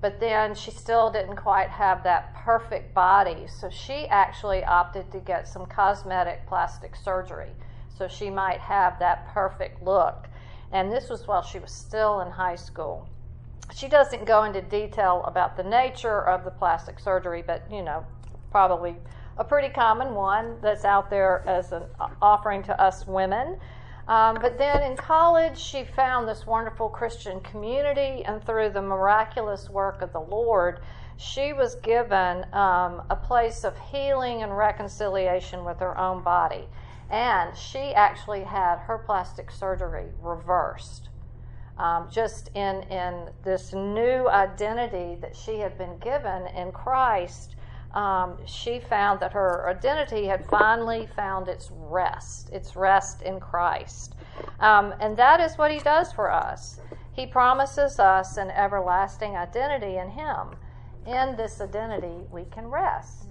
but 0.00 0.18
then 0.18 0.54
she 0.54 0.70
still 0.70 1.10
didn't 1.10 1.36
quite 1.36 1.68
have 1.68 2.02
that 2.04 2.34
perfect 2.34 2.94
body. 2.94 3.46
So 3.48 3.68
she 3.68 4.06
actually 4.08 4.64
opted 4.64 5.10
to 5.12 5.18
get 5.18 5.46
some 5.46 5.66
cosmetic 5.66 6.46
plastic 6.46 6.96
surgery 6.96 7.50
so 8.02 8.08
she 8.08 8.30
might 8.30 8.58
have 8.58 8.98
that 8.98 9.32
perfect 9.32 9.80
look 9.80 10.28
and 10.72 10.90
this 10.90 11.08
was 11.08 11.28
while 11.28 11.42
she 11.42 11.60
was 11.60 11.70
still 11.70 12.20
in 12.20 12.30
high 12.32 12.56
school. 12.56 13.08
She 13.74 13.88
doesn't 13.88 14.24
go 14.24 14.44
into 14.44 14.60
detail 14.60 15.22
about 15.24 15.56
the 15.56 15.62
nature 15.62 16.26
of 16.26 16.44
the 16.44 16.50
plastic 16.50 16.98
surgery, 16.98 17.44
but 17.46 17.64
you 17.70 17.82
know, 17.82 18.04
probably 18.50 18.96
a 19.38 19.44
pretty 19.44 19.68
common 19.68 20.14
one 20.14 20.56
that's 20.60 20.84
out 20.84 21.10
there 21.10 21.46
as 21.46 21.72
an 21.72 21.84
offering 22.20 22.62
to 22.64 22.80
us 22.80 23.06
women. 23.06 23.58
Um, 24.08 24.38
but 24.40 24.58
then 24.58 24.82
in 24.82 24.96
college, 24.96 25.58
she 25.58 25.84
found 25.84 26.26
this 26.26 26.44
wonderful 26.44 26.88
Christian 26.88 27.38
community, 27.40 28.24
and 28.24 28.44
through 28.44 28.70
the 28.70 28.82
miraculous 28.82 29.70
work 29.70 30.02
of 30.02 30.12
the 30.12 30.20
Lord, 30.20 30.80
she 31.16 31.52
was 31.52 31.76
given 31.76 32.44
um, 32.52 33.02
a 33.10 33.16
place 33.16 33.62
of 33.62 33.78
healing 33.78 34.42
and 34.42 34.56
reconciliation 34.56 35.64
with 35.64 35.78
her 35.78 35.96
own 35.96 36.22
body 36.22 36.66
and 37.12 37.54
she 37.54 37.92
actually 37.94 38.42
had 38.42 38.78
her 38.78 38.96
plastic 38.96 39.50
surgery 39.50 40.06
reversed. 40.20 41.10
Um, 41.76 42.08
just 42.10 42.48
in, 42.54 42.82
in 42.84 43.28
this 43.44 43.74
new 43.74 44.28
identity 44.28 45.18
that 45.20 45.36
she 45.36 45.58
had 45.58 45.76
been 45.76 45.98
given 45.98 46.46
in 46.48 46.72
Christ, 46.72 47.54
um, 47.92 48.38
she 48.46 48.80
found 48.80 49.20
that 49.20 49.32
her 49.32 49.68
identity 49.68 50.26
had 50.26 50.46
finally 50.46 51.06
found 51.14 51.48
its 51.48 51.70
rest, 51.70 52.48
its 52.50 52.76
rest 52.76 53.20
in 53.20 53.40
Christ. 53.40 54.14
Um, 54.60 54.94
and 54.98 55.14
that 55.18 55.40
is 55.40 55.58
what 55.58 55.70
He 55.70 55.80
does 55.80 56.12
for 56.12 56.32
us. 56.32 56.80
He 57.12 57.26
promises 57.26 57.98
us 57.98 58.38
an 58.38 58.50
everlasting 58.50 59.36
identity 59.36 59.96
in 59.96 60.08
Him. 60.08 60.56
In 61.06 61.36
this 61.36 61.60
identity, 61.60 62.26
we 62.30 62.44
can 62.44 62.68
rest. 62.68 63.28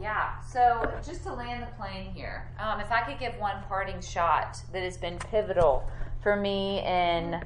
Yeah. 0.00 0.40
So 0.42 0.90
just 1.04 1.22
to 1.24 1.32
land 1.32 1.62
the 1.62 1.74
plane 1.76 2.12
here, 2.14 2.48
um, 2.58 2.80
if 2.80 2.90
I 2.90 3.02
could 3.02 3.18
give 3.18 3.34
one 3.38 3.62
parting 3.68 4.00
shot 4.00 4.58
that 4.72 4.82
has 4.82 4.96
been 4.96 5.18
pivotal 5.18 5.88
for 6.22 6.36
me 6.36 6.80
in 6.80 7.42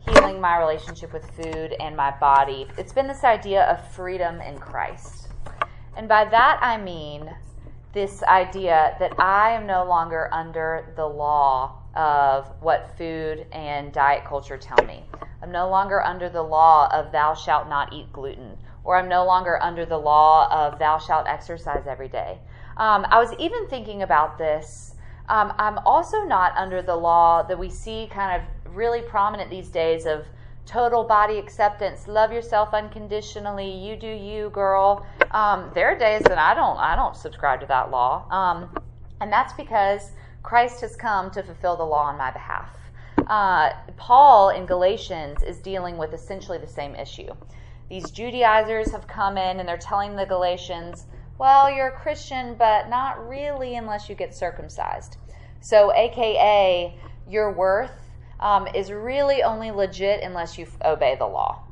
healing 0.00 0.40
my 0.40 0.58
relationship 0.58 1.12
with 1.12 1.28
food 1.30 1.74
and 1.80 1.96
my 1.96 2.10
body, 2.18 2.66
it's 2.76 2.92
been 2.92 3.06
this 3.06 3.24
idea 3.24 3.64
of 3.64 3.86
freedom 3.92 4.40
in 4.40 4.58
Christ. 4.58 5.28
And 5.96 6.08
by 6.08 6.24
that 6.26 6.58
I 6.62 6.76
mean 6.76 7.34
this 7.92 8.22
idea 8.24 8.96
that 9.00 9.18
I 9.18 9.50
am 9.50 9.66
no 9.66 9.84
longer 9.84 10.28
under 10.32 10.92
the 10.96 11.06
law 11.06 11.82
of 11.94 12.48
what 12.60 12.96
food 12.96 13.46
and 13.50 13.92
diet 13.92 14.24
culture 14.24 14.56
tell 14.56 14.84
me. 14.86 15.04
I'm 15.42 15.50
no 15.50 15.68
longer 15.68 16.02
under 16.02 16.28
the 16.28 16.42
law 16.42 16.88
of 16.92 17.12
thou 17.12 17.34
shalt 17.34 17.68
not 17.68 17.92
eat 17.92 18.12
gluten 18.12 18.56
or 18.88 18.96
I'm 18.96 19.06
no 19.06 19.26
longer 19.26 19.62
under 19.62 19.84
the 19.84 19.98
law 19.98 20.48
of 20.50 20.78
thou 20.78 20.98
shalt 20.98 21.26
exercise 21.26 21.86
every 21.86 22.08
day. 22.08 22.38
Um, 22.78 23.06
I 23.10 23.18
was 23.18 23.34
even 23.38 23.68
thinking 23.68 24.00
about 24.00 24.38
this. 24.38 24.94
Um, 25.28 25.52
I'm 25.58 25.76
also 25.84 26.22
not 26.22 26.56
under 26.56 26.80
the 26.80 26.96
law 26.96 27.42
that 27.42 27.58
we 27.58 27.68
see 27.68 28.08
kind 28.10 28.40
of 28.40 28.74
really 28.74 29.02
prominent 29.02 29.50
these 29.50 29.68
days 29.68 30.06
of 30.06 30.24
total 30.64 31.04
body 31.04 31.36
acceptance, 31.36 32.08
love 32.08 32.32
yourself 32.32 32.72
unconditionally, 32.72 33.70
you 33.70 33.94
do 33.94 34.08
you, 34.08 34.48
girl. 34.50 35.04
Um, 35.32 35.70
there 35.74 35.88
are 35.88 35.98
days 35.98 36.22
that 36.22 36.38
I 36.38 36.54
don't, 36.54 36.78
I 36.78 36.96
don't 36.96 37.14
subscribe 37.14 37.60
to 37.60 37.66
that 37.66 37.90
law, 37.90 38.26
um, 38.30 38.74
and 39.20 39.30
that's 39.30 39.52
because 39.52 40.12
Christ 40.42 40.80
has 40.80 40.96
come 40.96 41.30
to 41.32 41.42
fulfill 41.42 41.76
the 41.76 41.84
law 41.84 42.04
on 42.04 42.16
my 42.16 42.30
behalf. 42.30 42.74
Uh, 43.26 43.72
Paul 43.98 44.48
in 44.48 44.64
Galatians 44.64 45.42
is 45.42 45.58
dealing 45.58 45.98
with 45.98 46.14
essentially 46.14 46.56
the 46.56 46.66
same 46.66 46.94
issue 46.94 47.34
these 47.88 48.10
Judaizers 48.10 48.90
have 48.92 49.06
come 49.06 49.38
in 49.38 49.60
and 49.60 49.68
they're 49.68 49.78
telling 49.78 50.16
the 50.16 50.26
Galatians, 50.26 51.06
well, 51.38 51.70
you're 51.70 51.88
a 51.88 51.98
Christian, 51.98 52.54
but 52.54 52.88
not 52.88 53.28
really 53.28 53.76
unless 53.76 54.08
you 54.08 54.14
get 54.14 54.34
circumcised. 54.34 55.16
So, 55.60 55.92
AKA, 55.94 56.98
your 57.28 57.52
worth 57.52 58.10
um, 58.40 58.66
is 58.68 58.90
really 58.90 59.42
only 59.42 59.70
legit 59.70 60.22
unless 60.22 60.58
you 60.58 60.66
obey 60.84 61.16
the 61.16 61.26
law. 61.26 61.62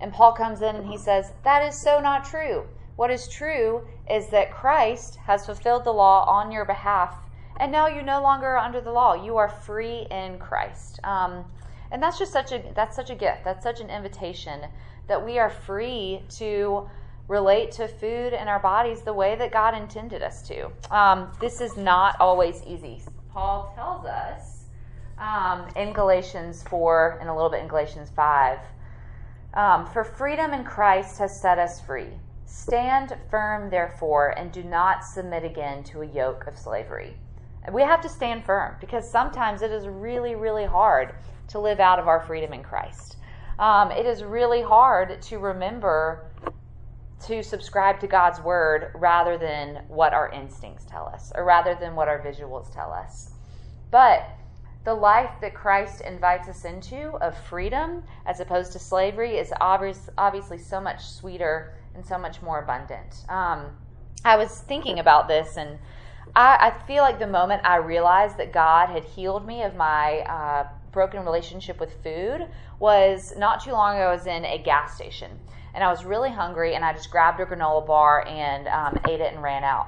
And 0.00 0.12
Paul 0.12 0.32
comes 0.32 0.62
in 0.62 0.76
and 0.76 0.86
he 0.86 0.98
says, 0.98 1.32
that 1.44 1.64
is 1.66 1.80
so 1.80 2.00
not 2.00 2.24
true. 2.24 2.66
What 2.96 3.10
is 3.10 3.28
true 3.28 3.86
is 4.10 4.28
that 4.28 4.52
Christ 4.52 5.16
has 5.16 5.46
fulfilled 5.46 5.84
the 5.84 5.92
law 5.92 6.24
on 6.24 6.52
your 6.52 6.64
behalf, 6.64 7.16
and 7.58 7.72
now 7.72 7.86
you 7.86 8.02
no 8.02 8.20
longer 8.22 8.46
are 8.48 8.58
under 8.58 8.80
the 8.80 8.92
law. 8.92 9.14
You 9.14 9.36
are 9.36 9.48
free 9.48 10.06
in 10.10 10.38
Christ. 10.38 11.00
Um, 11.04 11.44
and 11.90 12.02
that's 12.02 12.18
just 12.18 12.32
such 12.32 12.52
a 12.52 12.62
that's 12.74 12.96
such 12.96 13.10
a 13.10 13.14
gift. 13.14 13.44
That's 13.44 13.62
such 13.62 13.80
an 13.80 13.90
invitation 13.90 14.62
that 15.08 15.24
we 15.24 15.38
are 15.38 15.50
free 15.50 16.22
to 16.30 16.88
relate 17.28 17.72
to 17.72 17.88
food 17.88 18.34
and 18.34 18.48
our 18.48 18.58
bodies 18.58 19.02
the 19.02 19.12
way 19.12 19.34
that 19.36 19.52
God 19.52 19.74
intended 19.74 20.22
us 20.22 20.42
to. 20.48 20.70
Um, 20.90 21.32
this 21.40 21.60
is 21.60 21.76
not 21.76 22.16
always 22.20 22.62
easy. 22.66 23.02
Paul 23.30 23.72
tells 23.74 24.04
us 24.04 24.64
um, 25.18 25.66
in 25.76 25.92
Galatians 25.92 26.62
4 26.64 27.18
and 27.20 27.28
a 27.28 27.34
little 27.34 27.50
bit 27.50 27.62
in 27.62 27.68
Galatians 27.68 28.10
5 28.14 28.58
um, 29.54 29.86
For 29.86 30.04
freedom 30.04 30.52
in 30.52 30.64
Christ 30.64 31.18
has 31.18 31.40
set 31.40 31.58
us 31.58 31.80
free. 31.80 32.08
Stand 32.44 33.16
firm, 33.30 33.70
therefore, 33.70 34.30
and 34.36 34.52
do 34.52 34.62
not 34.62 35.04
submit 35.04 35.44
again 35.44 35.82
to 35.84 36.02
a 36.02 36.06
yoke 36.06 36.46
of 36.46 36.58
slavery. 36.58 37.16
We 37.72 37.82
have 37.82 38.02
to 38.02 38.08
stand 38.08 38.44
firm 38.44 38.74
because 38.80 39.10
sometimes 39.10 39.62
it 39.62 39.70
is 39.70 39.86
really, 39.86 40.34
really 40.34 40.66
hard 40.66 41.14
to 41.48 41.60
live 41.60 41.80
out 41.80 41.98
of 41.98 42.08
our 42.08 42.20
freedom 42.20 42.52
in 42.52 42.62
Christ 42.62 43.16
um, 43.62 43.92
it 43.92 44.06
is 44.06 44.24
really 44.24 44.60
hard 44.60 45.22
to 45.22 45.38
remember 45.38 46.26
to 47.26 47.44
subscribe 47.44 48.00
to 48.00 48.08
God's 48.08 48.40
word 48.40 48.90
rather 48.96 49.38
than 49.38 49.84
what 49.86 50.12
our 50.12 50.28
instincts 50.30 50.84
tell 50.84 51.06
us, 51.06 51.30
or 51.36 51.44
rather 51.44 51.76
than 51.76 51.94
what 51.94 52.08
our 52.08 52.20
visuals 52.20 52.74
tell 52.74 52.92
us. 52.92 53.30
But 53.92 54.28
the 54.82 54.92
life 54.92 55.30
that 55.42 55.54
Christ 55.54 56.00
invites 56.00 56.48
us 56.48 56.64
into 56.64 57.16
of 57.18 57.38
freedom 57.38 58.02
as 58.26 58.40
opposed 58.40 58.72
to 58.72 58.80
slavery 58.80 59.36
is 59.36 59.52
obvious, 59.60 60.10
obviously 60.18 60.58
so 60.58 60.80
much 60.80 61.00
sweeter 61.00 61.74
and 61.94 62.04
so 62.04 62.18
much 62.18 62.42
more 62.42 62.64
abundant. 62.64 63.24
Um, 63.28 63.66
I 64.24 64.36
was 64.36 64.58
thinking 64.62 64.98
about 64.98 65.28
this, 65.28 65.56
and 65.56 65.78
I, 66.34 66.72
I, 66.72 66.86
feel 66.88 67.04
like 67.04 67.20
the 67.20 67.28
moment 67.28 67.62
I 67.64 67.76
realized 67.76 68.38
that 68.38 68.52
God 68.52 68.88
had 68.88 69.04
healed 69.04 69.46
me 69.46 69.62
of 69.62 69.76
my 69.76 70.18
uh, 70.20 70.66
broken 70.92 71.24
relationship 71.24 71.80
with 71.80 72.02
food 72.02 72.46
was 72.78 73.32
not 73.36 73.64
too 73.64 73.72
long 73.72 73.96
ago. 73.96 74.08
I 74.08 74.12
was 74.12 74.26
in 74.26 74.44
a 74.44 74.58
gas 74.58 74.94
station 74.94 75.30
and 75.74 75.82
I 75.82 75.90
was 75.90 76.04
really 76.04 76.30
hungry, 76.30 76.74
and 76.74 76.84
I 76.84 76.92
just 76.92 77.10
grabbed 77.10 77.40
a 77.40 77.46
granola 77.46 77.86
bar 77.86 78.26
and 78.26 78.68
um, 78.68 78.98
ate 79.08 79.20
it 79.20 79.32
and 79.32 79.42
ran 79.42 79.64
out. 79.64 79.86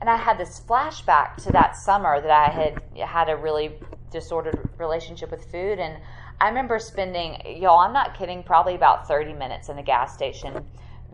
And 0.00 0.08
I 0.08 0.16
had 0.16 0.38
this 0.38 0.60
flashback 0.60 1.36
to 1.44 1.52
that 1.52 1.76
summer 1.76 2.20
that 2.20 2.30
I 2.30 2.50
had 2.50 2.82
had 3.06 3.28
a 3.28 3.36
really 3.36 3.74
disordered 4.10 4.58
relationship 4.78 5.30
with 5.30 5.44
food, 5.50 5.78
and 5.78 5.98
I 6.40 6.48
remember 6.48 6.78
spending, 6.78 7.60
y'all, 7.60 7.78
I'm 7.78 7.92
not 7.92 8.18
kidding, 8.18 8.42
probably 8.42 8.74
about 8.74 9.06
30 9.06 9.34
minutes 9.34 9.68
in 9.68 9.78
a 9.78 9.82
gas 9.82 10.14
station 10.14 10.64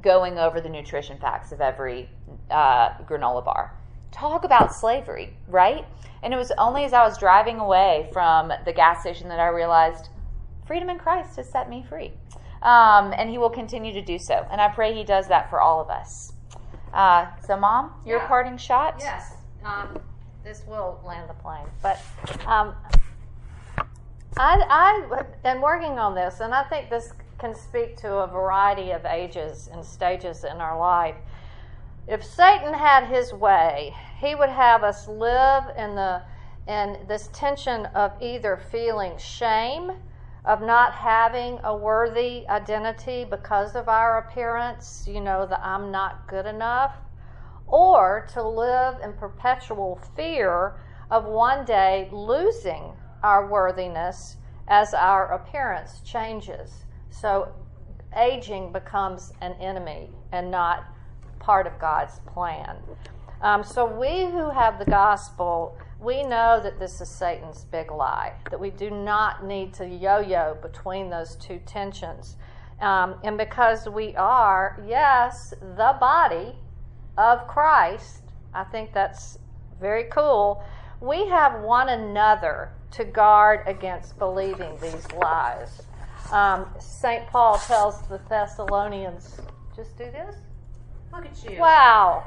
going 0.00 0.38
over 0.38 0.60
the 0.60 0.68
nutrition 0.68 1.18
facts 1.18 1.52
of 1.52 1.60
every 1.60 2.08
uh, 2.50 2.90
granola 3.04 3.44
bar 3.44 3.74
talk 4.16 4.44
about 4.44 4.74
slavery, 4.74 5.36
right? 5.46 5.86
And 6.22 6.32
it 6.32 6.36
was 6.36 6.50
only 6.58 6.84
as 6.84 6.92
I 6.92 7.04
was 7.04 7.18
driving 7.18 7.58
away 7.58 8.08
from 8.12 8.52
the 8.64 8.72
gas 8.72 9.00
station 9.00 9.28
that 9.28 9.38
I 9.38 9.48
realized 9.48 10.08
freedom 10.66 10.88
in 10.88 10.98
Christ 10.98 11.36
has 11.36 11.48
set 11.48 11.68
me 11.68 11.84
free. 11.88 12.12
Um, 12.62 13.12
and 13.16 13.28
He 13.30 13.38
will 13.38 13.50
continue 13.50 13.92
to 13.92 14.02
do 14.02 14.18
so. 14.18 14.46
And 14.50 14.60
I 14.60 14.68
pray 14.68 14.94
He 14.94 15.04
does 15.04 15.28
that 15.28 15.50
for 15.50 15.60
all 15.60 15.80
of 15.80 15.90
us. 15.90 16.32
Uh, 16.92 17.26
so, 17.46 17.56
Mom, 17.56 17.92
your 18.04 18.18
Yeah. 18.20 18.26
parting 18.26 18.56
shot? 18.56 18.96
Yes, 18.98 19.34
um, 19.62 20.00
this 20.42 20.64
will 20.66 20.98
land 21.04 21.28
the 21.28 21.34
plane. 21.34 21.66
But 21.82 22.00
um, 22.46 22.74
I, 24.38 24.64
I 24.68 25.24
am 25.44 25.60
working 25.60 25.98
on 25.98 26.14
this, 26.14 26.40
and 26.40 26.54
I 26.54 26.62
think 26.64 26.88
this 26.88 27.12
can 27.38 27.54
speak 27.54 27.96
to 27.98 28.16
a 28.18 28.26
variety 28.26 28.92
of 28.92 29.04
ages 29.04 29.68
and 29.70 29.84
stages 29.84 30.44
in 30.44 30.56
our 30.56 30.78
life. 30.78 31.16
If 32.08 32.24
Satan 32.24 32.72
had 32.72 33.08
his 33.08 33.32
way, 33.32 33.94
he 34.20 34.34
would 34.34 34.50
have 34.50 34.82
us 34.82 35.08
live 35.08 35.64
in 35.76 35.94
the 35.94 36.22
in 36.66 36.98
this 37.06 37.28
tension 37.32 37.86
of 37.86 38.12
either 38.20 38.56
feeling 38.56 39.16
shame 39.18 39.92
of 40.46 40.62
not 40.62 40.94
having 40.94 41.58
a 41.64 41.76
worthy 41.76 42.46
identity 42.48 43.24
because 43.24 43.74
of 43.74 43.88
our 43.88 44.18
appearance, 44.18 45.04
you 45.06 45.20
know, 45.20 45.44
that 45.46 45.60
I'm 45.62 45.90
not 45.90 46.26
good 46.28 46.46
enough, 46.46 46.94
or 47.66 48.28
to 48.32 48.42
live 48.42 48.96
in 49.02 49.12
perpetual 49.12 50.00
fear 50.14 50.74
of 51.10 51.24
one 51.24 51.64
day 51.64 52.08
losing 52.12 52.92
our 53.24 53.48
worthiness 53.48 54.36
as 54.68 54.94
our 54.94 55.32
appearance 55.32 56.00
changes. 56.04 56.84
So 57.10 57.52
aging 58.16 58.72
becomes 58.72 59.32
an 59.40 59.54
enemy 59.60 60.10
and 60.30 60.50
not 60.50 60.84
part 61.40 61.66
of 61.66 61.78
God's 61.80 62.20
plan. 62.20 62.76
Um, 63.46 63.62
so 63.62 63.86
we 63.86 64.24
who 64.24 64.50
have 64.50 64.80
the 64.80 64.90
gospel, 64.90 65.78
we 66.00 66.24
know 66.24 66.58
that 66.60 66.80
this 66.80 67.00
is 67.00 67.08
Satan's 67.08 67.62
big 67.62 67.92
lie, 67.92 68.32
that 68.50 68.58
we 68.58 68.70
do 68.70 68.90
not 68.90 69.44
need 69.44 69.72
to 69.74 69.86
yo 69.86 70.18
yo 70.18 70.58
between 70.60 71.10
those 71.10 71.36
two 71.36 71.60
tensions. 71.64 72.34
Um, 72.80 73.14
and 73.22 73.38
because 73.38 73.88
we 73.88 74.16
are, 74.16 74.82
yes, 74.84 75.54
the 75.60 75.96
body 76.00 76.56
of 77.16 77.46
Christ, 77.46 78.24
I 78.52 78.64
think 78.64 78.92
that's 78.92 79.38
very 79.80 80.08
cool. 80.10 80.64
We 81.00 81.28
have 81.28 81.60
one 81.60 81.90
another 81.90 82.72
to 82.90 83.04
guard 83.04 83.60
against 83.68 84.18
believing 84.18 84.76
these 84.82 85.06
lies. 85.12 85.82
Um, 86.32 86.66
St. 86.80 87.28
Paul 87.28 87.58
tells 87.58 88.02
the 88.08 88.20
Thessalonians, 88.28 89.40
just 89.76 89.96
do 89.96 90.06
this? 90.06 90.34
Look 91.12 91.26
at 91.26 91.44
you. 91.48 91.60
Wow. 91.60 92.24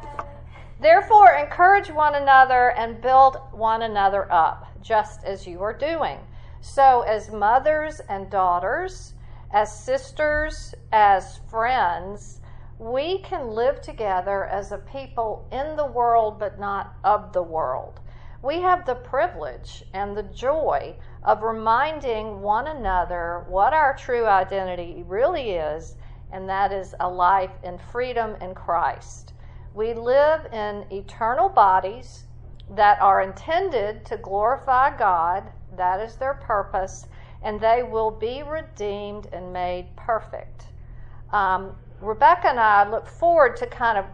Therefore, 0.82 1.34
encourage 1.34 1.92
one 1.92 2.16
another 2.16 2.72
and 2.72 3.02
build 3.02 3.38
one 3.52 3.82
another 3.82 4.32
up, 4.32 4.66
just 4.82 5.26
as 5.26 5.46
you 5.46 5.62
are 5.62 5.74
doing. 5.74 6.20
So, 6.62 7.02
as 7.02 7.32
mothers 7.32 8.00
and 8.08 8.30
daughters, 8.30 9.14
as 9.52 9.78
sisters, 9.78 10.74
as 10.94 11.40
friends, 11.50 12.40
we 12.78 13.18
can 13.20 13.50
live 13.50 13.82
together 13.82 14.46
as 14.46 14.72
a 14.72 14.78
people 14.78 15.46
in 15.52 15.76
the 15.76 15.86
world 15.86 16.40
but 16.40 16.60
not 16.60 16.96
of 17.04 17.34
the 17.34 17.44
world. 17.44 18.00
We 18.42 18.62
have 18.62 18.86
the 18.86 18.96
privilege 18.96 19.84
and 19.94 20.16
the 20.16 20.24
joy 20.24 20.96
of 21.24 21.44
reminding 21.44 22.42
one 22.42 22.68
another 22.68 23.44
what 23.50 23.74
our 23.74 23.98
true 23.98 24.26
identity 24.26 25.04
really 25.06 25.52
is, 25.52 25.98
and 26.32 26.48
that 26.48 26.72
is 26.72 26.96
a 27.02 27.10
life 27.10 27.52
in 27.64 27.78
freedom 27.78 28.38
in 28.40 28.56
Christ. 28.56 29.34
We 29.74 29.94
live 29.94 30.52
in 30.52 30.86
eternal 30.92 31.50
bodies 31.50 32.26
that 32.72 33.00
are 33.02 33.22
intended 33.22 34.06
to 34.06 34.18
glorify 34.18 34.98
God, 34.98 35.44
that 35.76 36.00
is 36.00 36.16
their 36.16 36.34
purpose, 36.36 37.08
and 37.42 37.60
they 37.60 37.84
will 37.84 38.12
be 38.12 38.44
redeemed 38.44 39.28
and 39.32 39.54
made 39.54 39.96
perfect. 39.96 40.66
Um, 41.32 41.76
Rebecca 42.02 42.50
and 42.50 42.60
I 42.60 42.90
look 42.90 43.08
forward 43.08 43.58
to 43.58 43.68
kind 43.68 43.98
of 43.98 44.06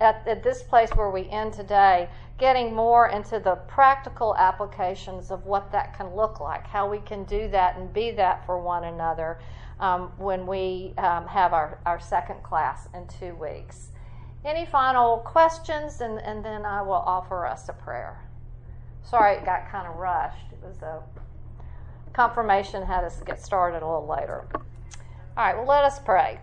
at, 0.00 0.22
at 0.26 0.42
this 0.42 0.62
place 0.62 0.90
where 0.94 1.10
we 1.10 1.28
end 1.30 1.52
today, 1.52 2.08
getting 2.38 2.74
more 2.74 3.08
into 3.08 3.38
the 3.38 3.56
practical 3.68 4.36
applications 4.36 5.30
of 5.30 5.46
what 5.46 5.70
that 5.72 5.96
can 5.96 6.14
look 6.14 6.40
like, 6.40 6.66
how 6.66 6.88
we 6.88 6.98
can 6.98 7.24
do 7.24 7.48
that 7.48 7.76
and 7.76 7.92
be 7.92 8.10
that 8.12 8.44
for 8.44 8.60
one 8.60 8.84
another 8.84 9.38
um, 9.80 10.12
when 10.18 10.46
we 10.46 10.94
um, 10.98 11.26
have 11.26 11.52
our, 11.52 11.78
our 11.86 12.00
second 12.00 12.42
class 12.42 12.88
in 12.94 13.06
two 13.06 13.34
weeks. 13.36 13.90
Any 14.44 14.66
final 14.66 15.18
questions? 15.18 16.00
And, 16.00 16.18
and 16.18 16.44
then 16.44 16.66
I 16.66 16.82
will 16.82 16.92
offer 16.92 17.46
us 17.46 17.68
a 17.68 17.72
prayer. 17.72 18.20
Sorry 19.02 19.36
it 19.36 19.44
got 19.44 19.70
kind 19.70 19.86
of 19.86 19.96
rushed. 19.96 20.52
It 20.52 20.66
was 20.66 20.82
a 20.82 21.02
confirmation 22.12 22.86
had 22.86 23.04
us 23.04 23.20
get 23.26 23.42
started 23.42 23.82
a 23.82 23.86
little 23.86 24.06
later. 24.06 24.46
All 25.36 25.44
right, 25.44 25.56
well, 25.56 25.66
let 25.66 25.84
us 25.84 25.98
pray. 25.98 26.38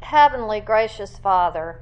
Heavenly, 0.00 0.60
gracious 0.60 1.18
Father, 1.18 1.80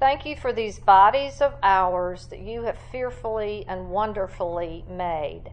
thank 0.00 0.24
you 0.24 0.34
for 0.34 0.52
these 0.52 0.78
bodies 0.78 1.42
of 1.42 1.54
ours 1.62 2.26
that 2.28 2.40
you 2.40 2.62
have 2.62 2.78
fearfully 2.90 3.64
and 3.68 3.90
wonderfully 3.90 4.84
made. 4.88 5.50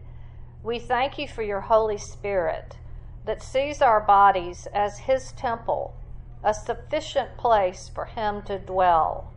We 0.62 0.78
thank 0.78 1.18
you 1.18 1.28
for 1.28 1.42
your 1.42 1.60
Holy 1.60 1.98
Spirit 1.98 2.78
that 3.26 3.42
sees 3.42 3.82
our 3.82 4.00
bodies 4.00 4.66
as 4.72 5.00
His 5.00 5.32
temple, 5.32 5.94
a 6.44 6.54
sufficient 6.54 7.36
place 7.36 7.90
for 7.92 8.04
Him 8.04 8.42
to 8.42 8.58
dwell. 8.58 9.32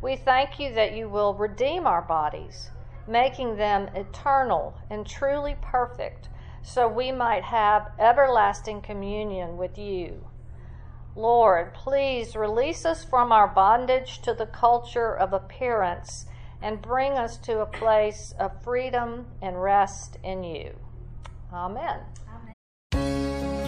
We 0.00 0.16
thank 0.16 0.58
you 0.58 0.74
that 0.74 0.94
you 0.94 1.08
will 1.08 1.34
redeem 1.34 1.86
our 1.86 2.02
bodies, 2.02 2.70
making 3.08 3.56
them 3.56 3.88
eternal 3.94 4.74
and 4.90 5.06
truly 5.06 5.56
perfect, 5.62 6.28
so 6.62 6.86
we 6.86 7.10
might 7.10 7.44
have 7.44 7.92
everlasting 7.98 8.82
communion 8.82 9.56
with 9.56 9.78
you. 9.78 10.26
Lord, 11.14 11.74
please 11.74 12.36
release 12.36 12.84
us 12.84 13.04
from 13.04 13.32
our 13.32 13.48
bondage 13.48 14.20
to 14.22 14.32
the 14.32 14.46
culture 14.46 15.14
of 15.16 15.32
appearance 15.32 16.26
and 16.62 16.80
bring 16.80 17.12
us 17.12 17.36
to 17.38 17.60
a 17.60 17.66
place 17.66 18.34
of 18.38 18.62
freedom 18.62 19.26
and 19.42 19.60
rest 19.60 20.16
in 20.22 20.44
you. 20.44 20.74
Amen. 21.52 22.00